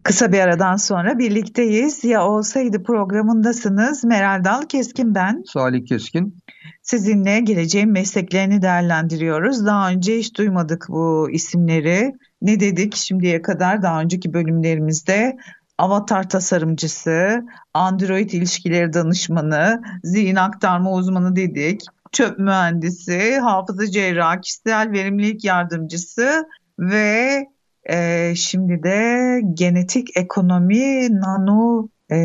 Kısa 0.03 0.33
bir 0.33 0.39
aradan 0.39 0.77
sonra 0.77 1.19
birlikteyiz. 1.19 2.05
Ya 2.05 2.27
olsaydı 2.27 2.83
programındasınız. 2.83 4.05
Meral 4.05 4.45
Dal 4.45 4.63
Keskin 4.63 5.15
ben. 5.15 5.43
Salih 5.47 5.87
Keskin. 5.87 6.43
Sizinle 6.83 7.41
geleceğin 7.41 7.93
mesleklerini 7.93 8.63
değerlendiriyoruz. 8.63 9.67
Daha 9.67 9.91
önce 9.91 10.19
hiç 10.19 10.39
duymadık 10.39 10.87
bu 10.89 11.31
isimleri. 11.31 12.13
Ne 12.43 12.61
dedik 12.61 12.97
şimdiye 12.97 13.43
kadar 13.43 13.83
daha 13.83 14.01
önceki 14.01 14.33
bölümlerimizde? 14.33 15.37
Avatar 15.83 16.29
tasarımcısı, 16.29 17.45
Android 17.75 18.31
ilişkileri 18.31 18.93
danışmanı, 18.93 19.83
zihin 20.05 20.37
aktarma 20.37 20.93
uzmanı 20.93 21.37
dedik, 21.37 21.81
çöp 22.13 22.39
mühendisi, 22.39 23.39
hafıza 23.39 23.87
cerrahı, 23.87 24.41
kişisel 24.41 24.93
verimlilik 24.93 25.45
yardımcısı 25.45 26.45
ve 26.79 27.47
e, 27.85 28.35
şimdi 28.35 28.83
de 28.83 29.41
genetik 29.55 30.17
ekonomi 30.17 31.09
nano 31.21 31.89
e, 32.11 32.17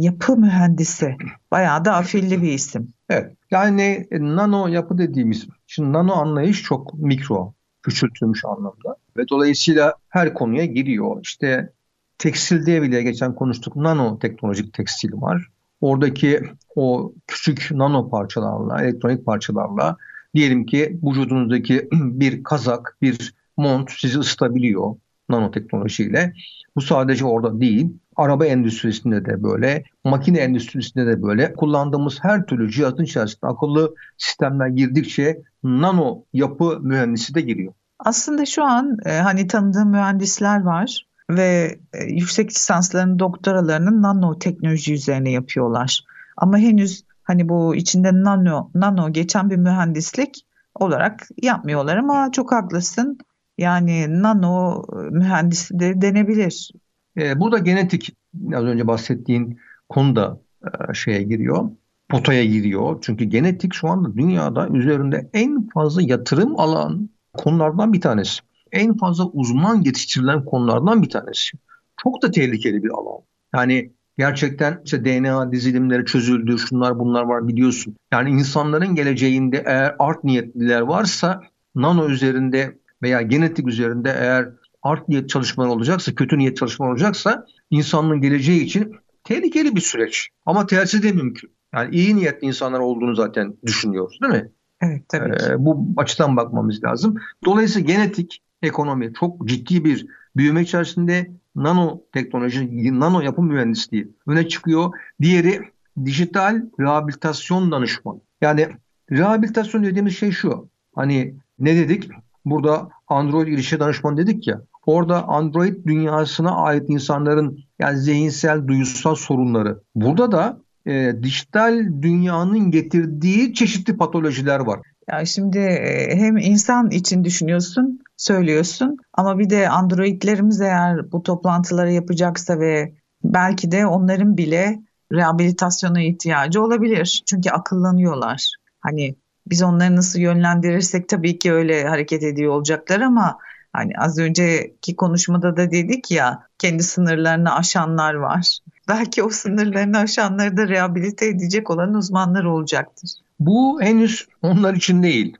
yapı 0.00 0.36
mühendisi. 0.36 1.16
Bayağı 1.50 1.84
da 1.84 1.94
afilli 1.94 2.42
bir 2.42 2.52
isim. 2.52 2.92
Evet. 3.10 3.32
Yani 3.50 4.06
e, 4.10 4.20
nano 4.20 4.68
yapı 4.68 4.98
dediğimiz, 4.98 5.46
şimdi 5.66 5.92
nano 5.92 6.12
anlayış 6.12 6.62
çok 6.62 6.94
mikro, 6.94 7.54
küçültülmüş 7.82 8.44
anlamda. 8.44 8.96
Ve 9.16 9.28
dolayısıyla 9.28 9.94
her 10.08 10.34
konuya 10.34 10.64
giriyor. 10.64 11.18
İşte 11.22 11.72
tekstilde 12.18 12.82
bile 12.82 13.02
geçen 13.02 13.34
konuştuk 13.34 13.76
nano 13.76 14.18
teknolojik 14.18 14.72
tekstil 14.72 15.12
var. 15.12 15.48
Oradaki 15.80 16.42
o 16.76 17.12
küçük 17.26 17.70
nano 17.70 18.10
parçalarla, 18.10 18.82
elektronik 18.82 19.26
parçalarla 19.26 19.96
diyelim 20.34 20.66
ki 20.66 21.00
vücudunuzdaki 21.02 21.88
bir 21.92 22.42
kazak, 22.42 22.96
bir 23.02 23.34
mont 23.56 23.90
sizi 23.90 24.18
ısıtabiliyor 24.18 24.94
nanoteknolojiyle. 25.28 26.32
Bu 26.76 26.80
sadece 26.80 27.24
orada 27.24 27.60
değil, 27.60 27.92
araba 28.16 28.46
endüstrisinde 28.46 29.24
de 29.24 29.42
böyle, 29.42 29.84
makine 30.04 30.38
endüstrisinde 30.38 31.06
de 31.06 31.22
böyle 31.22 31.52
kullandığımız 31.52 32.18
her 32.22 32.46
türlü 32.46 32.70
cihazın 32.70 33.04
içerisinde 33.04 33.46
akıllı 33.46 33.94
sistemler 34.18 34.68
girdikçe 34.68 35.42
nano 35.64 36.24
yapı 36.32 36.80
mühendisi 36.80 37.34
de 37.34 37.40
giriyor. 37.40 37.72
Aslında 37.98 38.46
şu 38.46 38.64
an 38.64 38.96
e, 39.04 39.12
hani 39.12 39.46
tanıdığım 39.46 39.90
mühendisler 39.90 40.62
var 40.62 41.05
ve 41.30 41.78
e, 41.92 42.04
yüksek 42.04 42.50
lisanslarının 42.50 43.18
doktoralarını 43.18 44.02
nanoteknoloji 44.02 44.94
üzerine 44.94 45.30
yapıyorlar. 45.30 46.04
Ama 46.36 46.58
henüz 46.58 47.04
hani 47.22 47.48
bu 47.48 47.76
içinde 47.76 48.10
nano 48.12 48.70
nano 48.74 49.12
geçen 49.12 49.50
bir 49.50 49.56
mühendislik 49.56 50.46
olarak 50.74 51.28
yapmıyorlar 51.42 51.96
ama 51.96 52.32
çok 52.32 52.52
haklısın. 52.52 53.18
Yani 53.58 54.22
nano 54.22 54.84
mühendisi 55.10 55.80
de 55.80 56.00
denebilir. 56.00 56.70
E, 57.16 57.40
burada 57.40 57.58
genetik 57.58 58.16
az 58.54 58.64
önce 58.64 58.86
bahsettiğin 58.86 59.58
konuda 59.88 60.40
e, 60.64 60.94
şeye 60.94 61.22
giriyor. 61.22 61.70
Potaya 62.08 62.44
giriyor. 62.44 62.98
Çünkü 63.00 63.24
genetik 63.24 63.74
şu 63.74 63.88
anda 63.88 64.14
dünyada 64.16 64.68
üzerinde 64.68 65.30
en 65.32 65.68
fazla 65.68 66.02
yatırım 66.02 66.60
alan 66.60 67.10
konulardan 67.32 67.92
bir 67.92 68.00
tanesi. 68.00 68.40
En 68.72 68.96
fazla 68.96 69.24
uzman 69.24 69.82
yetiştirilen 69.82 70.44
konulardan 70.44 71.02
bir 71.02 71.10
tanesi. 71.10 71.58
Çok 72.02 72.22
da 72.22 72.30
tehlikeli 72.30 72.82
bir 72.82 72.90
alan. 72.90 73.20
Yani 73.54 73.92
gerçekten 74.18 74.80
işte 74.84 75.04
DNA 75.04 75.52
dizilimleri 75.52 76.04
çözüldü, 76.04 76.58
şunlar 76.58 76.98
bunlar 76.98 77.22
var 77.22 77.48
biliyorsun. 77.48 77.96
Yani 78.12 78.30
insanların 78.30 78.94
geleceğinde 78.94 79.62
eğer 79.66 79.96
art 79.98 80.24
niyetliler 80.24 80.80
varsa 80.80 81.42
nano 81.74 82.08
üzerinde 82.08 82.78
veya 83.02 83.22
genetik 83.22 83.68
üzerinde 83.68 84.14
eğer 84.18 84.48
art 84.82 85.08
niyet 85.08 85.28
çalışmaları 85.28 85.72
olacaksa, 85.72 86.14
kötü 86.14 86.38
niyet 86.38 86.56
çalışmaları 86.56 86.92
olacaksa 86.92 87.46
insanlığın 87.70 88.20
geleceği 88.20 88.64
için 88.64 88.96
tehlikeli 89.24 89.76
bir 89.76 89.80
süreç. 89.80 90.28
Ama 90.46 90.66
tersi 90.66 91.02
de 91.02 91.12
mümkün. 91.12 91.50
Yani 91.74 91.94
iyi 91.94 92.16
niyetli 92.16 92.46
insanlar 92.46 92.80
olduğunu 92.80 93.14
zaten 93.14 93.56
düşünüyoruz 93.66 94.18
değil 94.22 94.42
mi? 94.42 94.50
Evet 94.80 95.08
tabii 95.08 95.36
ki. 95.36 95.44
Ee, 95.50 95.54
bu 95.58 95.88
açıdan 95.96 96.36
bakmamız 96.36 96.84
lazım. 96.84 97.14
Dolayısıyla 97.44 97.86
genetik 97.86 98.42
ekonomi 98.66 99.12
çok 99.14 99.48
ciddi 99.48 99.84
bir 99.84 100.06
büyüme 100.36 100.62
içerisinde 100.62 101.30
nano 101.56 102.00
teknoloji, 102.12 103.00
nano 103.00 103.20
yapım 103.20 103.46
mühendisliği 103.46 104.08
öne 104.26 104.48
çıkıyor. 104.48 104.92
Diğeri 105.22 105.60
dijital 106.04 106.62
rehabilitasyon 106.80 107.72
danışmanı. 107.72 108.20
Yani 108.40 108.68
rehabilitasyon 109.10 109.84
dediğimiz 109.84 110.18
şey 110.18 110.30
şu. 110.30 110.68
Hani 110.94 111.34
ne 111.58 111.76
dedik? 111.76 112.08
Burada 112.44 112.88
Android 113.08 113.48
ilişki 113.48 113.80
danışmanı 113.80 114.16
dedik 114.16 114.46
ya. 114.46 114.60
Orada 114.86 115.28
Android 115.28 115.86
dünyasına 115.86 116.56
ait 116.56 116.90
insanların 116.90 117.58
yani 117.78 117.98
zihinsel, 117.98 118.68
duyusal 118.68 119.14
sorunları. 119.14 119.80
Burada 119.94 120.32
da 120.32 120.60
e, 120.86 121.12
dijital 121.22 122.02
dünyanın 122.02 122.70
getirdiği 122.70 123.54
çeşitli 123.54 123.96
patolojiler 123.96 124.60
var. 124.60 124.80
Ya 125.10 125.24
şimdi 125.24 125.58
e, 125.58 126.16
hem 126.16 126.36
insan 126.36 126.90
için 126.90 127.24
düşünüyorsun, 127.24 128.00
söylüyorsun 128.16 128.96
ama 129.12 129.38
bir 129.38 129.50
de 129.50 129.68
Androidlerimiz 129.68 130.60
eğer 130.60 131.12
bu 131.12 131.22
toplantıları 131.22 131.92
yapacaksa 131.92 132.60
ve 132.60 132.94
belki 133.24 133.72
de 133.72 133.86
onların 133.86 134.36
bile 134.36 134.80
rehabilitasyona 135.12 136.02
ihtiyacı 136.02 136.62
olabilir. 136.62 137.22
Çünkü 137.26 137.50
akıllanıyorlar. 137.50 138.52
Hani 138.80 139.16
biz 139.46 139.62
onları 139.62 139.96
nasıl 139.96 140.18
yönlendirirsek 140.18 141.08
tabii 141.08 141.38
ki 141.38 141.52
öyle 141.52 141.84
hareket 141.84 142.22
ediyor 142.22 142.52
olacaklar 142.52 143.00
ama 143.00 143.38
hani 143.72 143.92
az 143.98 144.18
önceki 144.18 144.96
konuşmada 144.96 145.56
da 145.56 145.70
dedik 145.70 146.10
ya 146.10 146.42
kendi 146.58 146.82
sınırlarını 146.82 147.54
aşanlar 147.54 148.14
var. 148.14 148.58
Belki 148.88 149.22
o 149.22 149.28
sınırlarını 149.28 149.98
aşanları 149.98 150.56
da 150.56 150.68
rehabilite 150.68 151.26
edecek 151.26 151.70
olan 151.70 151.94
uzmanlar 151.94 152.44
olacaktır. 152.44 153.10
Bu 153.40 153.82
henüz 153.82 154.28
onlar 154.42 154.74
için 154.74 155.02
değil. 155.02 155.36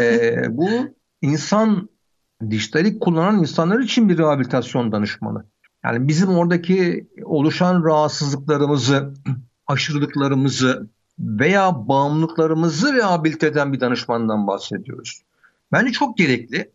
Ee, 0.00 0.44
bu 0.50 0.68
insan 1.22 1.88
dijitali 2.50 2.98
kullanan 2.98 3.38
insanlar 3.38 3.80
için 3.80 4.08
bir 4.08 4.18
rehabilitasyon 4.18 4.92
danışmanı. 4.92 5.44
Yani 5.84 6.08
bizim 6.08 6.28
oradaki 6.28 7.08
oluşan 7.24 7.84
rahatsızlıklarımızı, 7.84 9.14
aşırılıklarımızı, 9.66 10.88
veya 11.18 11.88
bağımlılıklarımızı 11.88 12.94
rehabilite 12.94 13.46
eden 13.46 13.72
bir 13.72 13.80
danışmandan 13.80 14.46
bahsediyoruz. 14.46 15.22
Bence 15.72 15.92
çok 15.92 16.18
gerekli. 16.18 16.70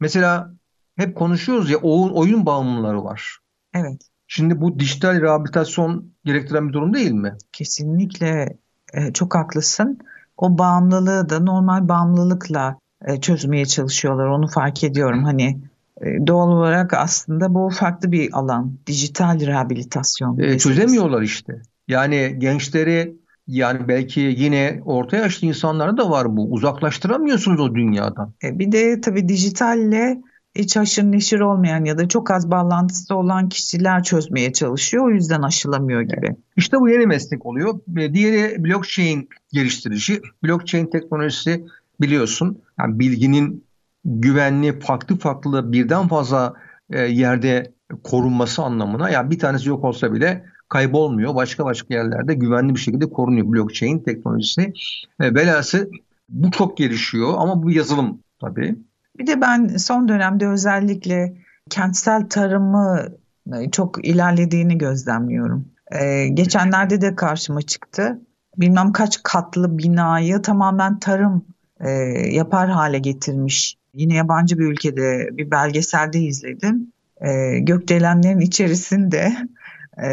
Mesela 0.00 0.54
hep 0.96 1.16
konuşuyoruz 1.16 1.70
ya 1.70 1.78
oyun 1.78 2.46
bağımlıları 2.46 3.04
var. 3.04 3.38
Evet. 3.74 4.08
Şimdi 4.28 4.60
bu 4.60 4.78
dijital 4.78 5.20
rehabilitasyon 5.20 6.12
gerektiren 6.24 6.68
bir 6.68 6.72
durum 6.72 6.94
değil 6.94 7.12
mi? 7.12 7.36
Kesinlikle 7.52 8.58
e, 8.94 9.12
çok 9.12 9.34
haklısın. 9.34 9.98
O 10.36 10.58
bağımlılığı 10.58 11.28
da 11.28 11.40
normal 11.40 11.88
bağımlılıkla 11.88 12.78
çözmeye 13.20 13.66
çalışıyorlar. 13.66 14.26
Onu 14.26 14.46
fark 14.46 14.84
ediyorum. 14.84 15.24
Hani 15.24 15.60
e, 16.00 16.26
doğal 16.26 16.48
olarak 16.48 16.94
aslında 16.94 17.54
bu 17.54 17.70
farklı 17.70 18.12
bir 18.12 18.30
alan. 18.32 18.78
Dijital 18.86 19.40
rehabilitasyon. 19.40 20.38
E, 20.38 20.58
çözemiyorlar 20.58 21.22
işte. 21.22 21.62
Yani 21.88 22.34
gençleri 22.38 23.16
yani 23.46 23.88
belki 23.88 24.20
yine 24.20 24.80
orta 24.84 25.16
yaşlı 25.16 25.46
insanlara 25.46 25.96
da 25.96 26.10
var 26.10 26.36
bu. 26.36 26.52
Uzaklaştıramıyorsunuz 26.52 27.60
o 27.60 27.74
dünyadan. 27.74 28.32
E 28.42 28.58
bir 28.58 28.72
de 28.72 29.00
tabii 29.00 29.28
dijitalle 29.28 30.20
hiç 30.54 30.76
haşır 30.76 31.02
neşir 31.02 31.40
olmayan 31.40 31.84
ya 31.84 31.98
da 31.98 32.08
çok 32.08 32.30
az 32.30 32.50
bağlantısı 32.50 33.14
olan 33.14 33.48
kişiler 33.48 34.02
çözmeye 34.02 34.52
çalışıyor. 34.52 35.04
O 35.04 35.10
yüzden 35.10 35.42
aşılamıyor 35.42 36.00
gibi. 36.00 36.36
İşte 36.56 36.80
bu 36.80 36.88
yeni 36.88 37.06
meslek 37.06 37.46
oluyor. 37.46 37.80
Diğeri 37.96 38.64
blockchain 38.64 39.28
geliştirici. 39.52 40.20
Blockchain 40.44 40.86
teknolojisi 40.86 41.64
biliyorsun 42.00 42.62
yani 42.78 42.98
bilginin 42.98 43.64
güvenli 44.04 44.80
farklı 44.80 45.18
farklı 45.18 45.72
birden 45.72 46.08
fazla 46.08 46.54
e, 46.90 47.00
yerde 47.00 47.72
korunması 48.04 48.62
anlamına. 48.62 49.10
Yani 49.10 49.30
bir 49.30 49.38
tanesi 49.38 49.68
yok 49.68 49.84
olsa 49.84 50.12
bile 50.12 50.44
kaybolmuyor. 50.68 51.34
Başka 51.34 51.64
başka 51.64 51.94
yerlerde 51.94 52.34
güvenli 52.34 52.74
bir 52.74 52.80
şekilde 52.80 53.10
korunuyor 53.10 53.46
blockchain 53.52 53.98
teknolojisi. 53.98 54.72
E, 55.20 55.34
velhası 55.34 55.90
bu 56.28 56.50
çok 56.50 56.76
gelişiyor 56.76 57.34
ama 57.38 57.62
bu 57.62 57.70
yazılım 57.70 58.20
tabii. 58.40 58.76
Bir 59.18 59.26
de 59.26 59.40
ben 59.40 59.66
son 59.66 60.08
dönemde 60.08 60.48
özellikle 60.48 61.36
kentsel 61.70 62.28
tarımı 62.28 63.08
e, 63.52 63.70
çok 63.70 64.06
ilerlediğini 64.08 64.78
gözlemliyorum. 64.78 65.76
Ee, 65.92 66.28
geçenlerde 66.28 67.00
de 67.00 67.14
karşıma 67.14 67.62
çıktı. 67.62 68.20
Bilmem 68.56 68.92
kaç 68.92 69.22
katlı 69.22 69.78
binayı 69.78 70.42
tamamen 70.42 70.98
tarım 70.98 71.44
e, 71.80 71.90
yapar 72.30 72.70
hale 72.70 72.98
getirmiş. 72.98 73.76
Yine 73.94 74.14
yabancı 74.14 74.58
bir 74.58 74.64
ülkede 74.64 75.28
bir 75.32 75.50
belgeselde 75.50 76.18
izledim. 76.18 76.92
E, 77.20 77.58
gökdelenlerin 77.58 78.40
içerisinde 78.40 79.36
e, 79.98 80.08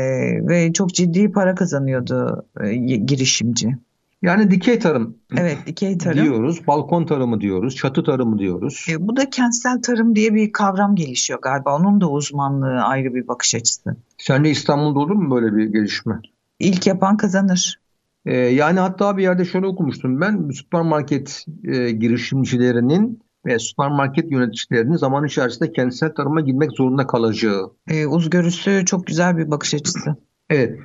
ve 0.47 0.73
çok 0.73 0.93
ciddi 0.93 1.31
para 1.31 1.55
kazanıyordu 1.55 2.45
e, 2.61 2.75
girişimci. 2.75 3.77
Yani 4.23 4.51
dikey 4.51 4.79
tarım. 4.79 5.17
Evet 5.37 5.57
dikey 5.65 5.97
tarım. 5.97 6.23
Diyoruz, 6.23 6.67
balkon 6.67 7.05
tarımı 7.05 7.41
diyoruz, 7.41 7.75
çatı 7.75 8.03
tarımı 8.03 8.39
diyoruz. 8.39 8.85
E, 8.89 9.07
bu 9.07 9.17
da 9.17 9.29
kentsel 9.29 9.81
tarım 9.81 10.15
diye 10.15 10.33
bir 10.33 10.51
kavram 10.51 10.95
gelişiyor 10.95 11.41
galiba. 11.41 11.75
Onun 11.75 12.01
da 12.01 12.09
uzmanlığı 12.09 12.81
ayrı 12.81 13.13
bir 13.13 13.27
bakış 13.27 13.55
açısı. 13.55 13.95
Sence 14.17 14.49
İstanbul'da 14.49 14.99
olur 14.99 15.15
mu 15.15 15.35
böyle 15.35 15.55
bir 15.55 15.65
gelişme? 15.65 16.19
İlk 16.59 16.87
yapan 16.87 17.17
kazanır. 17.17 17.79
E, 18.25 18.35
yani 18.37 18.79
hatta 18.79 19.17
bir 19.17 19.23
yerde 19.23 19.45
şöyle 19.45 19.67
okumuştum 19.67 20.21
ben 20.21 20.49
süpermarket 20.49 21.45
e, 21.63 21.91
girişimcilerinin 21.91 23.23
ve 23.45 23.59
süpermarket 23.59 24.31
yöneticilerinin 24.31 24.95
zaman 24.95 25.25
içerisinde 25.25 25.71
kentsel 25.71 26.13
tarıma 26.13 26.41
girmek 26.41 26.71
zorunda 26.71 27.07
kalacağı. 27.07 27.71
E, 27.87 28.05
uzgörüsü 28.05 28.85
çok 28.85 29.07
güzel 29.07 29.37
bir 29.37 29.51
bakış 29.51 29.73
açısı. 29.73 30.15
Evet. 30.49 30.79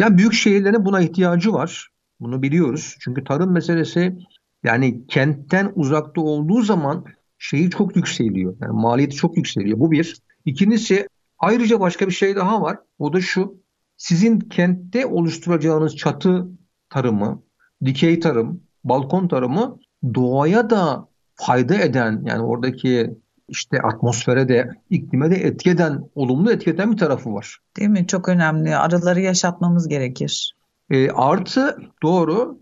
Yani 0.00 0.18
büyük 0.18 0.32
şehirlerin 0.32 0.84
buna 0.84 1.00
ihtiyacı 1.00 1.52
var. 1.52 1.88
Bunu 2.20 2.42
biliyoruz. 2.42 2.96
Çünkü 3.00 3.24
tarım 3.24 3.52
meselesi 3.52 4.18
yani 4.64 5.06
kentten 5.06 5.72
uzakta 5.74 6.20
olduğu 6.20 6.62
zaman 6.62 7.04
şeyi 7.38 7.70
çok 7.70 7.96
yükseliyor. 7.96 8.56
Yani 8.60 8.72
maliyeti 8.72 9.16
çok 9.16 9.36
yükseliyor. 9.36 9.78
Bu 9.78 9.90
bir. 9.90 10.16
İkincisi 10.44 11.08
ayrıca 11.38 11.80
başka 11.80 12.06
bir 12.06 12.12
şey 12.12 12.36
daha 12.36 12.62
var. 12.62 12.78
O 12.98 13.12
da 13.12 13.20
şu. 13.20 13.62
Sizin 13.96 14.38
kentte 14.40 15.06
oluşturacağınız 15.06 15.96
çatı 15.96 16.48
tarımı, 16.90 17.42
dikey 17.84 18.20
tarım, 18.20 18.60
balkon 18.84 19.28
tarımı 19.28 19.78
doğaya 20.14 20.70
da 20.70 21.08
fayda 21.34 21.74
eden 21.74 22.22
yani 22.24 22.42
oradaki 22.42 23.18
işte 23.48 23.80
atmosfere 23.82 24.48
de 24.48 24.70
iklime 24.90 25.30
de 25.30 25.36
etki 25.36 25.70
eden, 25.70 26.10
olumlu 26.14 26.52
etki 26.52 26.70
eden 26.70 26.92
bir 26.92 26.96
tarafı 26.96 27.34
var. 27.34 27.58
Değil 27.76 27.88
mi? 27.88 28.06
Çok 28.06 28.28
önemli. 28.28 28.76
Arıları 28.76 29.20
yaşatmamız 29.20 29.88
gerekir. 29.88 30.54
E, 30.90 31.10
artı 31.10 31.78
doğru 32.02 32.58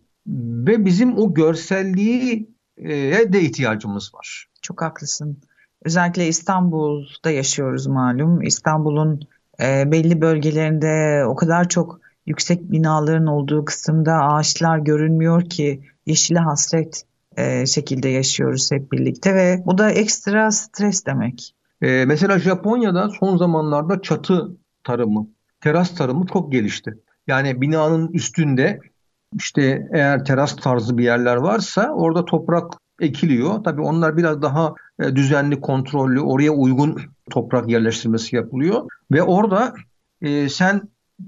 ve 0.67 0.85
bizim 0.85 1.19
o 1.19 1.35
görselliğe 1.35 2.47
de 3.33 3.41
ihtiyacımız 3.41 4.15
var. 4.15 4.47
Çok 4.63 4.83
haklısın. 4.83 5.39
Özellikle 5.85 6.29
İstanbul'da 6.29 7.31
yaşıyoruz 7.31 7.87
malum. 7.87 8.43
İstanbul'un 8.43 9.21
e, 9.63 9.93
belli 9.93 10.21
bölgelerinde 10.21 11.25
o 11.27 11.37
kadar 11.37 11.69
çok 11.69 12.01
yüksek 12.27 12.73
binaların 12.73 13.27
olduğu 13.27 13.65
kısımda 13.65 14.13
ağaçlar 14.13 14.79
görünmüyor 14.79 15.43
ki 15.43 15.81
yeşile 16.07 16.39
hasret 16.39 17.03
e, 17.37 17.67
şekilde 17.67 18.09
yaşıyoruz 18.09 18.73
hep 18.73 18.93
birlikte 18.93 19.35
ve 19.35 19.63
bu 19.67 19.79
da 19.79 19.91
ekstra 19.91 20.51
stres 20.51 21.07
demek. 21.07 21.55
E, 21.83 22.05
mesela 22.05 22.39
Japonya'da 22.39 23.09
son 23.21 23.37
zamanlarda 23.37 24.03
çatı 24.03 24.57
tarımı, 24.85 25.27
teras 25.61 25.95
tarımı 25.95 26.27
çok 26.27 26.53
gelişti. 26.53 26.95
Yani 27.27 27.61
binanın 27.61 28.09
üstünde 28.09 28.81
işte 29.35 29.89
eğer 29.93 30.25
teras 30.25 30.57
tarzı 30.57 30.99
bir 30.99 31.05
yerler 31.05 31.37
varsa 31.37 31.93
orada 31.93 32.25
toprak 32.25 32.73
ekiliyor. 33.01 33.65
Tabii 33.65 33.81
onlar 33.81 34.17
biraz 34.17 34.43
daha 34.43 34.75
e, 35.01 35.17
düzenli, 35.17 35.61
kontrollü, 35.61 36.21
oraya 36.21 36.51
uygun 36.51 37.01
toprak 37.31 37.69
yerleştirmesi 37.69 38.37
yapılıyor. 38.37 38.85
Ve 39.13 39.23
orada 39.23 39.75
e, 40.23 40.49
sen 40.49 40.83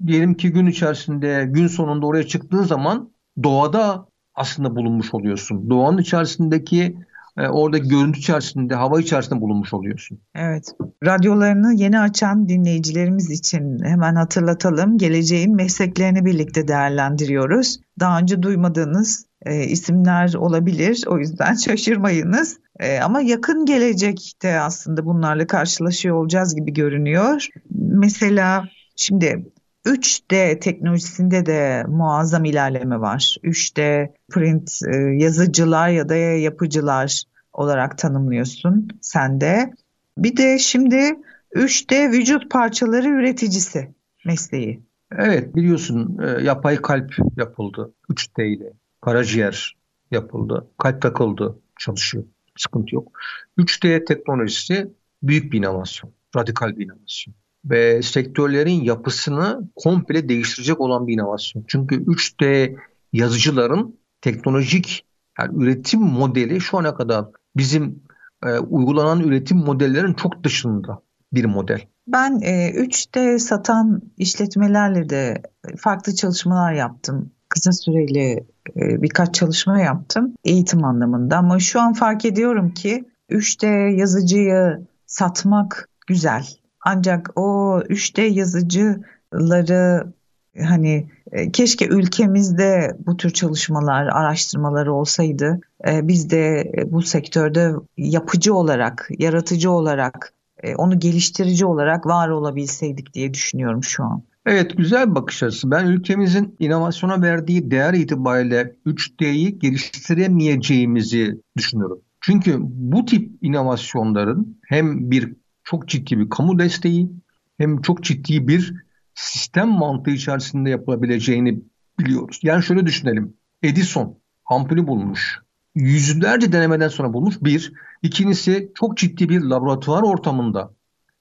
diyelim 0.06 0.34
ki 0.34 0.52
gün 0.52 0.66
içerisinde, 0.66 1.48
gün 1.50 1.66
sonunda 1.66 2.06
oraya 2.06 2.26
çıktığın 2.26 2.62
zaman 2.62 3.10
doğada 3.42 4.06
aslında 4.34 4.76
bulunmuş 4.76 5.14
oluyorsun. 5.14 5.70
Doğanın 5.70 5.98
içerisindeki 5.98 6.96
e, 7.38 7.48
orada 7.48 7.78
görüntü 7.78 8.18
içerisinde, 8.18 8.74
hava 8.74 9.00
içerisinde 9.00 9.40
bulunmuş 9.40 9.74
oluyorsun. 9.74 10.18
Evet. 10.34 10.74
Radyolarını 11.04 11.74
yeni 11.74 12.00
açan 12.00 12.48
dinleyicilerimiz 12.48 13.30
için 13.30 13.84
hemen 13.84 14.14
hatırlatalım. 14.14 14.98
Geleceğin 14.98 15.56
mesleklerini 15.56 16.24
birlikte 16.24 16.68
değerlendiriyoruz. 16.68 17.80
Daha 18.00 18.18
önce 18.18 18.42
duymadığınız 18.42 19.26
e, 19.42 19.64
isimler 19.64 20.34
olabilir. 20.34 21.04
O 21.06 21.18
yüzden 21.18 21.54
şaşırmayınız. 21.64 22.58
E, 22.80 22.98
ama 23.00 23.20
yakın 23.20 23.66
gelecekte 23.66 24.60
aslında 24.60 25.06
bunlarla 25.06 25.46
karşılaşıyor 25.46 26.16
olacağız 26.16 26.54
gibi 26.54 26.72
görünüyor. 26.72 27.46
Mesela 27.70 28.64
şimdi 28.96 29.46
3D 29.86 30.60
teknolojisinde 30.60 31.46
de 31.46 31.84
muazzam 31.88 32.44
ilerleme 32.44 33.00
var. 33.00 33.36
3D 33.44 34.10
print 34.30 34.80
e, 34.94 34.96
yazıcılar 34.96 35.88
ya 35.88 36.08
da 36.08 36.14
yapıcılar 36.14 37.22
olarak 37.52 37.98
tanımlıyorsun 37.98 38.88
sen 39.00 39.40
de. 39.40 39.72
Bir 40.18 40.36
de 40.36 40.58
şimdi 40.58 41.16
3D 41.54 42.12
vücut 42.12 42.50
parçaları 42.50 43.08
üreticisi 43.08 43.94
mesleği. 44.26 44.82
Evet 45.12 45.56
biliyorsun 45.56 46.18
e, 46.22 46.42
yapay 46.42 46.76
kalp 46.76 47.14
yapıldı 47.36 47.94
3D 48.10 48.44
ile. 48.44 48.72
Karaciğer 49.00 49.76
yapıldı. 50.10 50.66
Kalp 50.78 51.02
takıldı 51.02 51.58
çalışıyor. 51.78 52.24
Sıkıntı 52.56 52.94
yok. 52.94 53.12
3D 53.58 54.04
teknolojisi 54.04 54.90
büyük 55.22 55.52
bir 55.52 55.58
inovasyon. 55.58 56.12
Radikal 56.36 56.76
bir 56.76 56.84
inovasyon 56.84 57.34
ve 57.70 58.02
sektörlerin 58.02 58.82
yapısını 58.82 59.60
komple 59.76 60.28
değiştirecek 60.28 60.80
olan 60.80 61.06
bir 61.06 61.14
inovasyon. 61.14 61.64
Çünkü 61.68 62.04
3D 62.04 62.76
yazıcıların 63.12 63.98
teknolojik 64.20 65.04
yani 65.38 65.62
üretim 65.64 66.00
modeli 66.00 66.60
şu 66.60 66.78
ana 66.78 66.94
kadar 66.94 67.24
bizim 67.56 68.02
e, 68.46 68.58
uygulanan 68.58 69.20
üretim 69.20 69.58
modellerin 69.58 70.14
çok 70.14 70.44
dışında 70.44 71.02
bir 71.32 71.44
model. 71.44 71.80
Ben 72.06 72.40
e, 72.42 72.70
3D 72.70 73.38
satan 73.38 74.02
işletmelerle 74.16 75.08
de 75.08 75.42
farklı 75.78 76.14
çalışmalar 76.14 76.72
yaptım. 76.72 77.30
Kısa 77.48 77.72
süreli 77.72 78.46
e, 78.76 79.02
birkaç 79.02 79.34
çalışma 79.34 79.80
yaptım 79.80 80.34
eğitim 80.44 80.84
anlamında 80.84 81.36
ama 81.36 81.58
şu 81.58 81.80
an 81.80 81.92
fark 81.92 82.24
ediyorum 82.24 82.74
ki 82.74 83.04
3D 83.30 83.94
yazıcıyı 83.96 84.86
satmak 85.06 85.88
güzel 86.06 86.57
ancak 86.88 87.30
o 87.36 87.80
3D 87.80 88.22
yazıcıları 88.22 90.12
hani 90.60 91.06
e, 91.32 91.52
keşke 91.52 91.86
ülkemizde 91.86 92.96
bu 93.06 93.16
tür 93.16 93.30
çalışmalar, 93.30 94.06
araştırmaları 94.06 94.92
olsaydı. 94.92 95.60
E, 95.88 96.08
biz 96.08 96.30
de 96.30 96.72
bu 96.86 97.02
sektörde 97.02 97.72
yapıcı 97.96 98.54
olarak, 98.54 99.08
yaratıcı 99.18 99.70
olarak, 99.70 100.32
e, 100.62 100.74
onu 100.74 100.98
geliştirici 100.98 101.66
olarak 101.66 102.06
var 102.06 102.28
olabilseydik 102.28 103.14
diye 103.14 103.34
düşünüyorum 103.34 103.84
şu 103.84 104.04
an. 104.04 104.22
Evet 104.46 104.76
güzel 104.76 105.10
bir 105.10 105.14
bakış 105.14 105.42
açısı. 105.42 105.70
Ben 105.70 105.86
ülkemizin 105.86 106.56
inovasyona 106.58 107.22
verdiği 107.22 107.70
değer 107.70 107.94
itibariyle 107.94 108.76
3D'yi 108.86 109.58
geliştiremeyeceğimizi 109.58 111.40
düşünüyorum. 111.56 112.00
Çünkü 112.20 112.56
bu 112.60 113.04
tip 113.04 113.32
inovasyonların 113.42 114.58
hem 114.68 115.10
bir 115.10 115.34
çok 115.70 115.88
ciddi 115.88 116.18
bir 116.18 116.30
kamu 116.30 116.58
desteği 116.58 117.10
hem 117.58 117.80
çok 117.82 118.02
ciddi 118.02 118.48
bir 118.48 118.74
sistem 119.14 119.68
mantığı 119.68 120.10
içerisinde 120.10 120.70
yapılabileceğini 120.70 121.60
biliyoruz. 121.98 122.40
Yani 122.42 122.62
şöyle 122.62 122.86
düşünelim. 122.86 123.34
Edison 123.62 124.18
ampulü 124.46 124.86
bulmuş. 124.86 125.38
Yüzlerce 125.74 126.52
denemeden 126.52 126.88
sonra 126.88 127.12
bulmuş. 127.12 127.34
Bir. 127.42 127.72
İkincisi 128.02 128.72
çok 128.74 128.96
ciddi 128.96 129.28
bir 129.28 129.40
laboratuvar 129.40 130.02
ortamında 130.02 130.74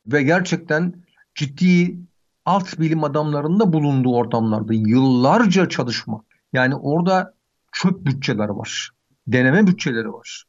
ve 0.07 0.23
gerçekten 0.23 0.93
ciddi 1.35 1.97
alt 2.45 2.79
bilim 2.79 3.03
adamlarında 3.03 3.73
bulunduğu 3.73 4.15
ortamlarda 4.15 4.73
yıllarca 4.73 5.69
çalışma. 5.69 6.23
Yani 6.53 6.75
orada 6.75 7.33
çöp 7.71 8.05
bütçeler 8.05 8.49
var. 8.49 8.89
Deneme 9.27 9.67
bütçeleri 9.67 10.13
var. 10.13 10.43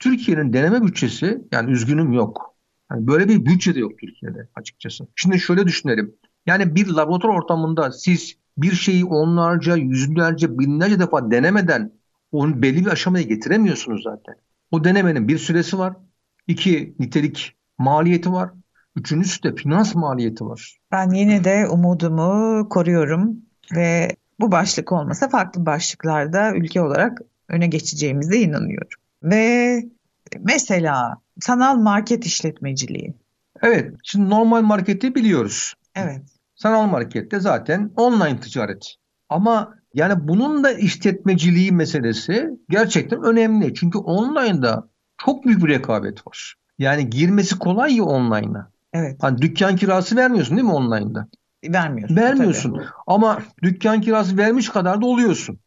Türkiye'nin 0.00 0.52
deneme 0.52 0.82
bütçesi 0.82 1.44
yani 1.52 1.70
üzgünüm 1.70 2.12
yok. 2.12 2.49
Yani 2.90 3.06
böyle 3.06 3.28
bir 3.28 3.46
bütçe 3.46 3.74
de 3.74 3.78
yok 3.78 3.92
Türkiye'de 3.98 4.48
açıkçası. 4.54 5.06
Şimdi 5.16 5.40
şöyle 5.40 5.66
düşünelim. 5.66 6.14
Yani 6.46 6.74
bir 6.74 6.86
laboratuvar 6.86 7.34
ortamında 7.34 7.92
siz 7.92 8.34
bir 8.58 8.72
şeyi 8.72 9.04
onlarca, 9.04 9.76
yüzlerce, 9.76 10.58
binlerce 10.58 11.00
defa 11.00 11.30
denemeden 11.30 11.92
onu 12.32 12.62
belli 12.62 12.80
bir 12.80 12.90
aşamaya 12.90 13.22
getiremiyorsunuz 13.24 14.02
zaten. 14.02 14.34
O 14.70 14.84
denemenin 14.84 15.28
bir 15.28 15.38
süresi 15.38 15.78
var. 15.78 15.96
İki, 16.46 16.94
nitelik 16.98 17.56
maliyeti 17.78 18.32
var. 18.32 18.50
Üçüncüsü 18.96 19.42
de 19.42 19.54
finans 19.54 19.94
maliyeti 19.94 20.44
var. 20.44 20.78
Ben 20.92 21.10
yine 21.10 21.44
de 21.44 21.68
umudumu 21.68 22.68
koruyorum 22.68 23.36
ve 23.76 24.16
bu 24.40 24.52
başlık 24.52 24.92
olmasa 24.92 25.28
farklı 25.28 25.66
başlıklarda 25.66 26.54
ülke 26.54 26.82
olarak 26.82 27.18
öne 27.48 27.66
geçeceğimize 27.66 28.38
inanıyorum. 28.38 29.00
Ve 29.22 29.82
mesela 30.38 31.16
sanal 31.40 31.76
market 31.76 32.26
işletmeciliği. 32.26 33.14
Evet. 33.62 33.94
Şimdi 34.02 34.30
normal 34.30 34.62
marketi 34.62 35.14
biliyoruz. 35.14 35.74
Evet. 35.94 36.22
Sanal 36.54 36.86
markette 36.86 37.40
zaten 37.40 37.90
online 37.96 38.40
ticaret. 38.40 38.94
Ama 39.28 39.74
yani 39.94 40.28
bunun 40.28 40.64
da 40.64 40.72
işletmeciliği 40.72 41.72
meselesi 41.72 42.50
gerçekten 42.68 43.22
önemli. 43.22 43.74
Çünkü 43.74 43.98
online'da 43.98 44.88
çok 45.18 45.44
büyük 45.44 45.64
bir 45.64 45.68
rekabet 45.68 46.26
var. 46.26 46.54
Yani 46.78 47.10
girmesi 47.10 47.58
kolay 47.58 47.96
ya 47.96 48.04
online'a. 48.04 48.70
Evet. 48.92 49.16
Hani 49.20 49.42
dükkan 49.42 49.76
kirası 49.76 50.16
vermiyorsun 50.16 50.56
değil 50.56 50.66
mi 50.66 50.74
online'da? 50.74 51.28
Vermiyorsun. 51.64 52.16
Vermiyorsun. 52.16 52.74
Tabii. 52.74 52.84
Ama 53.06 53.42
dükkan 53.62 54.00
kirası 54.00 54.36
vermiş 54.36 54.68
kadar 54.68 55.00
da 55.02 55.06
oluyorsun. 55.06 55.58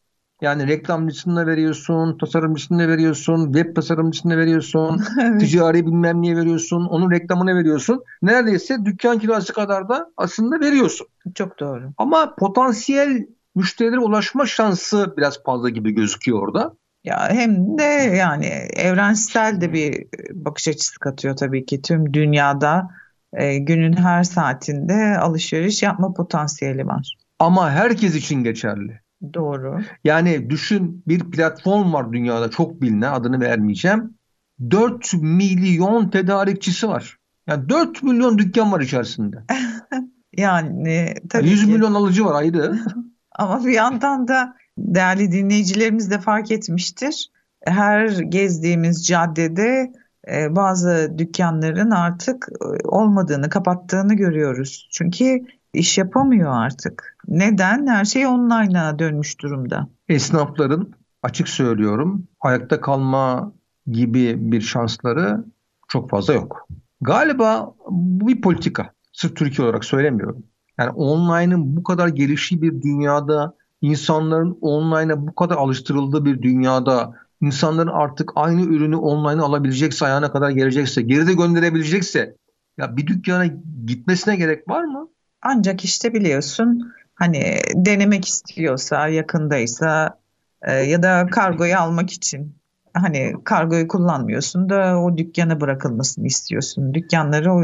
Yani 0.44 0.68
reklamcısını 0.68 1.48
veriyorsun, 1.48 2.18
tasarımcısını 2.18 2.88
veriyorsun, 2.88 3.54
web 3.54 3.76
tasarımcısını 3.76 4.38
veriyorsun, 4.38 5.02
evet. 5.22 5.41
ticari 5.41 5.86
bilmem 5.86 6.22
niye 6.22 6.36
veriyorsun, 6.36 6.86
onun 6.86 7.12
reklamını 7.12 7.56
veriyorsun. 7.56 8.04
Neredeyse 8.22 8.86
dükkan 8.86 9.20
kirası 9.20 9.54
kadar 9.54 9.89
da 9.89 10.12
aslında 10.18 10.60
veriyorsun. 10.60 11.08
Çok 11.36 11.60
doğru. 11.60 11.91
Ama 11.98 12.36
potansiyel 12.36 13.28
müşterilere 13.56 14.00
ulaşma 14.00 14.46
şansı 14.46 15.14
biraz 15.18 15.44
fazla 15.44 15.70
gibi 15.70 15.91
gözüküyor 15.91 16.41
orada. 16.41 16.74
Ya 17.04 17.30
hem 17.30 17.78
de 17.78 17.84
yani 18.18 18.46
evrensel 18.76 19.62
de 19.62 19.74
bir 19.74 20.08
bakış 20.34 20.68
açısı 20.68 21.00
katıyor 21.00 21.36
tabii 21.36 21.66
ki 21.66 21.82
tüm 21.82 22.14
dünyada 22.14 22.89
e, 23.34 23.58
günün 23.58 23.94
her 23.94 24.24
saatinde 24.24 25.18
alışveriş 25.18 25.84
yapma 25.84 26.14
potansiyeli 26.14 26.88
var. 26.88 27.18
Ama 27.39 27.72
herkes 27.72 28.16
için 28.16 28.44
geçerli. 28.44 29.03
Doğru. 29.34 29.82
Yani 30.03 30.49
düşün 30.49 31.03
bir 31.07 31.19
platform 31.19 31.93
var 31.93 32.13
dünyada 32.13 32.49
çok 32.49 32.82
bilinen 32.82 33.13
adını 33.13 33.39
vermeyeceğim. 33.39 34.17
4 34.71 35.13
milyon 35.13 36.09
tedarikçisi 36.09 36.88
var. 36.88 37.17
Yani 37.47 37.69
4 37.69 38.03
milyon 38.03 38.38
dükkan 38.38 38.71
var 38.71 38.82
içerisinde. 38.82 39.43
yani 40.38 41.13
tabii 41.30 41.49
100 41.49 41.65
ki. 41.65 41.71
milyon 41.71 41.93
alıcı 41.93 42.26
var 42.26 42.41
ayrı. 42.41 42.80
Ama 43.36 43.65
bir 43.65 43.71
yandan 43.71 44.28
da 44.28 44.55
değerli 44.78 45.32
dinleyicilerimiz 45.32 46.11
de 46.11 46.19
fark 46.19 46.51
etmiştir. 46.51 47.32
Her 47.65 48.07
gezdiğimiz 48.07 49.07
caddede 49.07 49.91
e, 50.32 50.55
bazı 50.55 51.13
dükkanların 51.17 51.91
artık 51.91 52.47
e, 52.61 52.88
olmadığını, 52.88 53.49
kapattığını 53.49 54.13
görüyoruz. 54.13 54.89
Çünkü 54.91 55.45
iş 55.74 55.97
yapamıyor 55.97 56.51
artık. 56.53 57.17
Neden? 57.28 57.88
Her 57.88 58.05
şey 58.05 58.28
online'a 58.28 58.99
dönmüş 58.99 59.39
durumda. 59.41 59.88
Esnafların 60.09 60.93
açık 61.24 61.49
söylüyorum 61.49 62.28
ayakta 62.41 62.82
kalma 62.82 63.53
gibi 63.88 64.51
bir 64.51 64.61
şansları 64.61 65.45
çok 65.88 66.09
fazla 66.09 66.34
yok. 66.34 66.67
Galiba 67.01 67.74
bu 67.89 68.28
bir 68.28 68.41
politika. 68.41 68.91
Sırf 69.11 69.36
Türkiye 69.36 69.67
olarak 69.67 69.86
söylemiyorum. 69.86 70.43
Yani 70.78 70.89
online'ın 70.89 71.78
bu 71.78 71.84
kadar 71.84 72.07
geliştiği 72.07 72.61
bir 72.61 72.82
dünyada, 72.82 73.55
insanların 73.82 74.57
online'a 74.61 75.28
bu 75.28 75.36
kadar 75.36 75.55
alıştırıldığı 75.55 76.26
bir 76.26 76.41
dünyada, 76.41 77.13
insanların 77.41 77.91
artık 77.93 78.32
aynı 78.36 78.61
ürünü 78.61 78.95
online 78.95 79.41
alabilecekse, 79.41 80.05
ayağına 80.05 80.32
kadar 80.32 80.49
gelecekse, 80.49 81.01
geri 81.01 81.28
de 81.28 81.34
gönderebilecekse 81.34 82.36
ya 82.78 82.97
bir 82.97 83.07
dükkana 83.07 83.45
gitmesine 83.86 84.36
gerek 84.36 84.69
var 84.69 84.84
mı? 84.84 85.07
Ancak 85.44 85.84
işte 85.84 86.14
biliyorsun 86.14 86.94
hani 87.16 87.58
denemek 87.76 88.26
istiyorsa, 88.26 89.08
yakındaysa 89.08 90.20
e, 90.62 90.72
ya 90.74 91.04
da 91.04 91.28
kargoyu 91.32 91.78
almak 91.78 92.12
için 92.12 92.56
hani 92.94 93.34
kargoyu 93.44 93.88
kullanmıyorsun 93.88 94.70
da 94.70 95.00
o 95.00 95.18
dükkana 95.18 95.62
bırakılmasını 95.62 96.28
istiyorsun. 96.28 96.94
Dükkanları 96.94 97.54
o, 97.54 97.64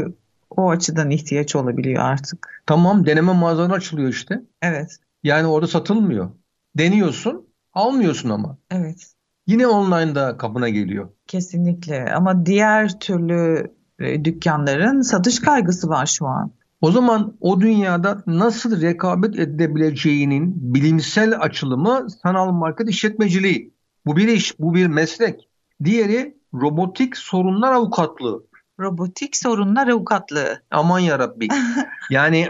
o 0.50 0.70
açıdan 0.70 1.10
ihtiyaç 1.10 1.56
olabiliyor 1.56 2.02
artık. 2.02 2.62
Tamam 2.66 3.06
deneme 3.06 3.32
mağazaları 3.32 3.72
açılıyor 3.72 4.08
işte. 4.08 4.42
Evet. 4.62 4.96
Yani 5.22 5.46
orada 5.46 5.66
satılmıyor. 5.66 6.30
Deniyorsun, 6.78 7.46
almıyorsun 7.72 8.30
ama. 8.30 8.58
Evet. 8.70 9.14
Yine 9.46 9.66
online'da 9.66 10.36
kapına 10.36 10.68
geliyor. 10.68 11.08
Kesinlikle 11.26 12.14
ama 12.14 12.46
diğer 12.46 12.98
türlü 13.00 13.72
e, 13.98 14.24
dükkanların 14.24 15.00
satış 15.00 15.40
kaygısı 15.40 15.88
var 15.88 16.06
şu 16.06 16.26
an. 16.26 16.52
O 16.80 16.92
zaman 16.92 17.36
o 17.40 17.60
dünyada 17.60 18.22
nasıl 18.26 18.80
rekabet 18.80 19.38
edebileceğinin 19.38 20.74
bilimsel 20.74 21.40
açılımı 21.40 22.06
sanal 22.22 22.52
market 22.52 22.88
işletmeciliği. 22.88 23.74
Bu 24.06 24.16
bir 24.16 24.28
iş, 24.28 24.60
bu 24.60 24.74
bir 24.74 24.86
meslek. 24.86 25.48
Diğeri 25.84 26.36
robotik 26.54 27.16
sorunlar 27.16 27.72
avukatlığı. 27.72 28.44
Robotik 28.80 29.36
sorunlar 29.36 29.88
avukatlığı. 29.88 30.62
Aman 30.70 30.98
yarabbi. 30.98 31.48
yani 32.10 32.48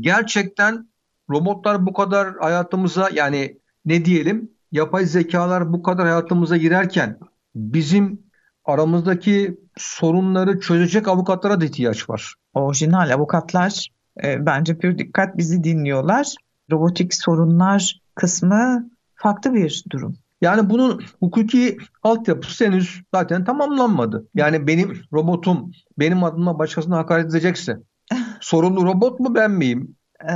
gerçekten 0.00 0.88
robotlar 1.30 1.86
bu 1.86 1.92
kadar 1.92 2.38
hayatımıza 2.38 3.10
yani 3.12 3.58
ne 3.84 4.04
diyelim 4.04 4.50
yapay 4.72 5.06
zekalar 5.06 5.72
bu 5.72 5.82
kadar 5.82 6.06
hayatımıza 6.06 6.56
girerken 6.56 7.18
bizim 7.54 8.23
aramızdaki 8.64 9.58
sorunları 9.76 10.60
çözecek 10.60 11.08
avukatlara 11.08 11.60
da 11.60 11.64
ihtiyaç 11.64 12.10
var. 12.10 12.34
Orijinal 12.54 13.14
avukatlar 13.14 13.88
e, 14.24 14.46
bence 14.46 14.78
pür 14.78 14.98
dikkat 14.98 15.36
bizi 15.36 15.64
dinliyorlar. 15.64 16.34
Robotik 16.72 17.14
sorunlar 17.14 18.00
kısmı 18.14 18.90
farklı 19.14 19.54
bir 19.54 19.84
durum. 19.90 20.16
Yani 20.40 20.70
bunun 20.70 21.02
hukuki 21.20 21.78
altyapısı 22.02 22.64
henüz 22.64 23.02
zaten 23.14 23.44
tamamlanmadı. 23.44 24.26
Yani 24.34 24.66
benim 24.66 25.02
robotum 25.12 25.72
benim 25.98 26.24
adıma 26.24 26.58
başkasına 26.58 26.96
hakaret 26.96 27.30
edecekse 27.30 27.78
sorumlu 28.40 28.86
robot 28.86 29.20
mu 29.20 29.34
ben 29.34 29.50
miyim? 29.50 29.96
Ee, 30.28 30.32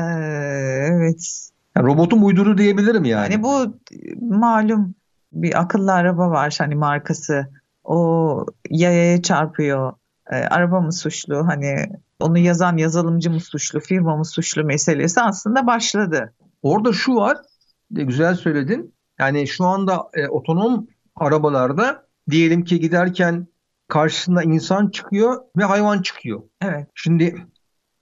evet. 0.90 1.50
Yani 1.76 1.86
robotum 1.86 2.24
uyduru 2.24 2.58
diyebilirim 2.58 3.04
yani. 3.04 3.32
Yani 3.32 3.42
bu 3.42 3.78
malum 4.20 4.94
bir 5.32 5.60
akıllı 5.60 5.92
araba 5.92 6.30
var 6.30 6.56
hani 6.58 6.74
markası. 6.74 7.48
O 7.88 8.46
yayaya 8.70 9.22
çarpıyor. 9.22 9.92
Ee, 10.30 10.36
araba 10.36 10.80
mı 10.80 10.92
suçlu? 10.92 11.46
Hani 11.46 11.86
onu 12.20 12.38
yazan 12.38 12.76
yazılımcı 12.76 13.30
mı 13.30 13.40
suçlu? 13.40 13.80
Firma 13.80 14.16
mı 14.16 14.24
suçlu 14.24 14.64
meselesi 14.64 15.20
aslında 15.20 15.66
başladı. 15.66 16.34
Orada 16.62 16.92
şu 16.92 17.14
var. 17.14 17.38
Güzel 17.90 18.34
söyledin. 18.34 18.94
Yani 19.18 19.48
şu 19.48 19.64
anda 19.64 20.10
e, 20.14 20.28
otonom 20.28 20.86
arabalarda 21.16 22.06
diyelim 22.30 22.64
ki 22.64 22.80
giderken 22.80 23.46
karşısında 23.88 24.42
insan 24.42 24.88
çıkıyor 24.88 25.42
ve 25.56 25.64
hayvan 25.64 26.02
çıkıyor. 26.02 26.42
Evet. 26.60 26.86
Şimdi 26.94 27.46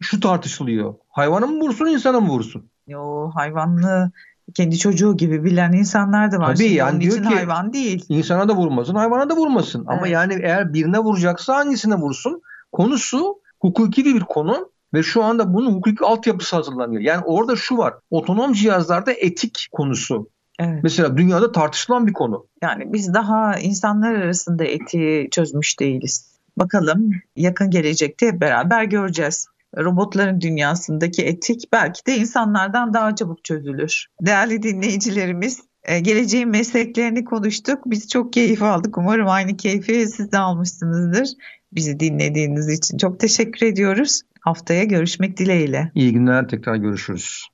şu 0.00 0.20
tartışılıyor. 0.20 0.94
Hayvanı 1.08 1.46
mı 1.46 1.60
vursun, 1.60 1.86
insana 1.86 2.20
mı 2.20 2.28
vursun? 2.28 2.70
O 2.94 3.30
hayvanlı 3.34 4.10
kendi 4.54 4.78
çocuğu 4.78 5.16
gibi 5.16 5.44
bilen 5.44 5.72
insanlar 5.72 6.32
da 6.32 6.38
var. 6.38 6.46
Tabii 6.46 6.56
Şimdi 6.58 6.74
yani 6.74 7.00
diyor 7.00 7.12
için 7.18 7.22
ki- 7.28 7.34
hayvan 7.34 7.72
değil. 7.72 8.04
İnsana 8.08 8.48
da 8.48 8.56
vurmasın, 8.56 8.94
hayvana 8.94 9.30
da 9.30 9.36
vurmasın. 9.36 9.84
Ama 9.86 10.00
Evet. 10.00 10.10
yani 10.10 10.34
eğer 10.42 10.72
birine 10.72 10.98
vuracaksa 10.98 11.56
hangisine 11.56 11.94
vursun? 11.94 12.42
Konusu 12.72 13.40
hukuki 13.60 14.04
bir 14.04 14.20
konu 14.20 14.70
ve 14.94 15.02
şu 15.02 15.24
anda 15.24 15.54
bunun 15.54 15.72
hukuki 15.72 16.04
altyapısı 16.04 16.56
hazırlanıyor. 16.56 17.00
Yani 17.02 17.22
orada 17.24 17.56
şu 17.56 17.76
var. 17.78 17.94
Otonom 18.10 18.52
cihazlarda 18.52 19.12
etik 19.12 19.68
konusu. 19.72 20.28
Evet. 20.58 20.80
Mesela 20.82 21.16
dünyada 21.16 21.52
tartışılan 21.52 22.06
bir 22.06 22.12
konu. 22.12 22.46
Yani 22.62 22.92
biz 22.92 23.14
daha 23.14 23.58
insanlar 23.58 24.14
arasında 24.14 24.64
etiği 24.64 25.30
çözmüş 25.30 25.80
değiliz. 25.80 26.26
Bakalım 26.58 27.10
yakın 27.36 27.70
gelecekte 27.70 28.40
beraber 28.40 28.84
göreceğiz. 28.84 29.48
Robotların 29.76 30.40
dünyasındaki 30.40 31.22
etik 31.22 31.72
belki 31.72 32.06
de 32.06 32.16
insanlardan 32.16 32.94
daha 32.94 33.14
çabuk 33.14 33.44
çözülür. 33.44 34.06
Değerli 34.20 34.62
dinleyicilerimiz, 34.62 35.60
e, 35.84 36.00
geleceğin 36.00 36.48
mesleklerini 36.48 37.24
konuştuk. 37.24 37.78
Biz 37.86 38.08
çok 38.08 38.32
keyif 38.32 38.62
aldık. 38.62 38.98
Umarım 38.98 39.28
aynı 39.28 39.56
keyfi 39.56 40.06
siz 40.06 40.32
de 40.32 40.38
almışsınızdır. 40.38 41.28
Bizi 41.72 42.00
dinlediğiniz 42.00 42.68
için 42.68 42.98
çok 42.98 43.20
teşekkür 43.20 43.66
ediyoruz. 43.66 44.20
Haftaya 44.40 44.84
görüşmek 44.84 45.36
dileğiyle. 45.36 45.90
İyi 45.94 46.12
günler 46.12 46.48
tekrar 46.48 46.76
görüşürüz. 46.76 47.46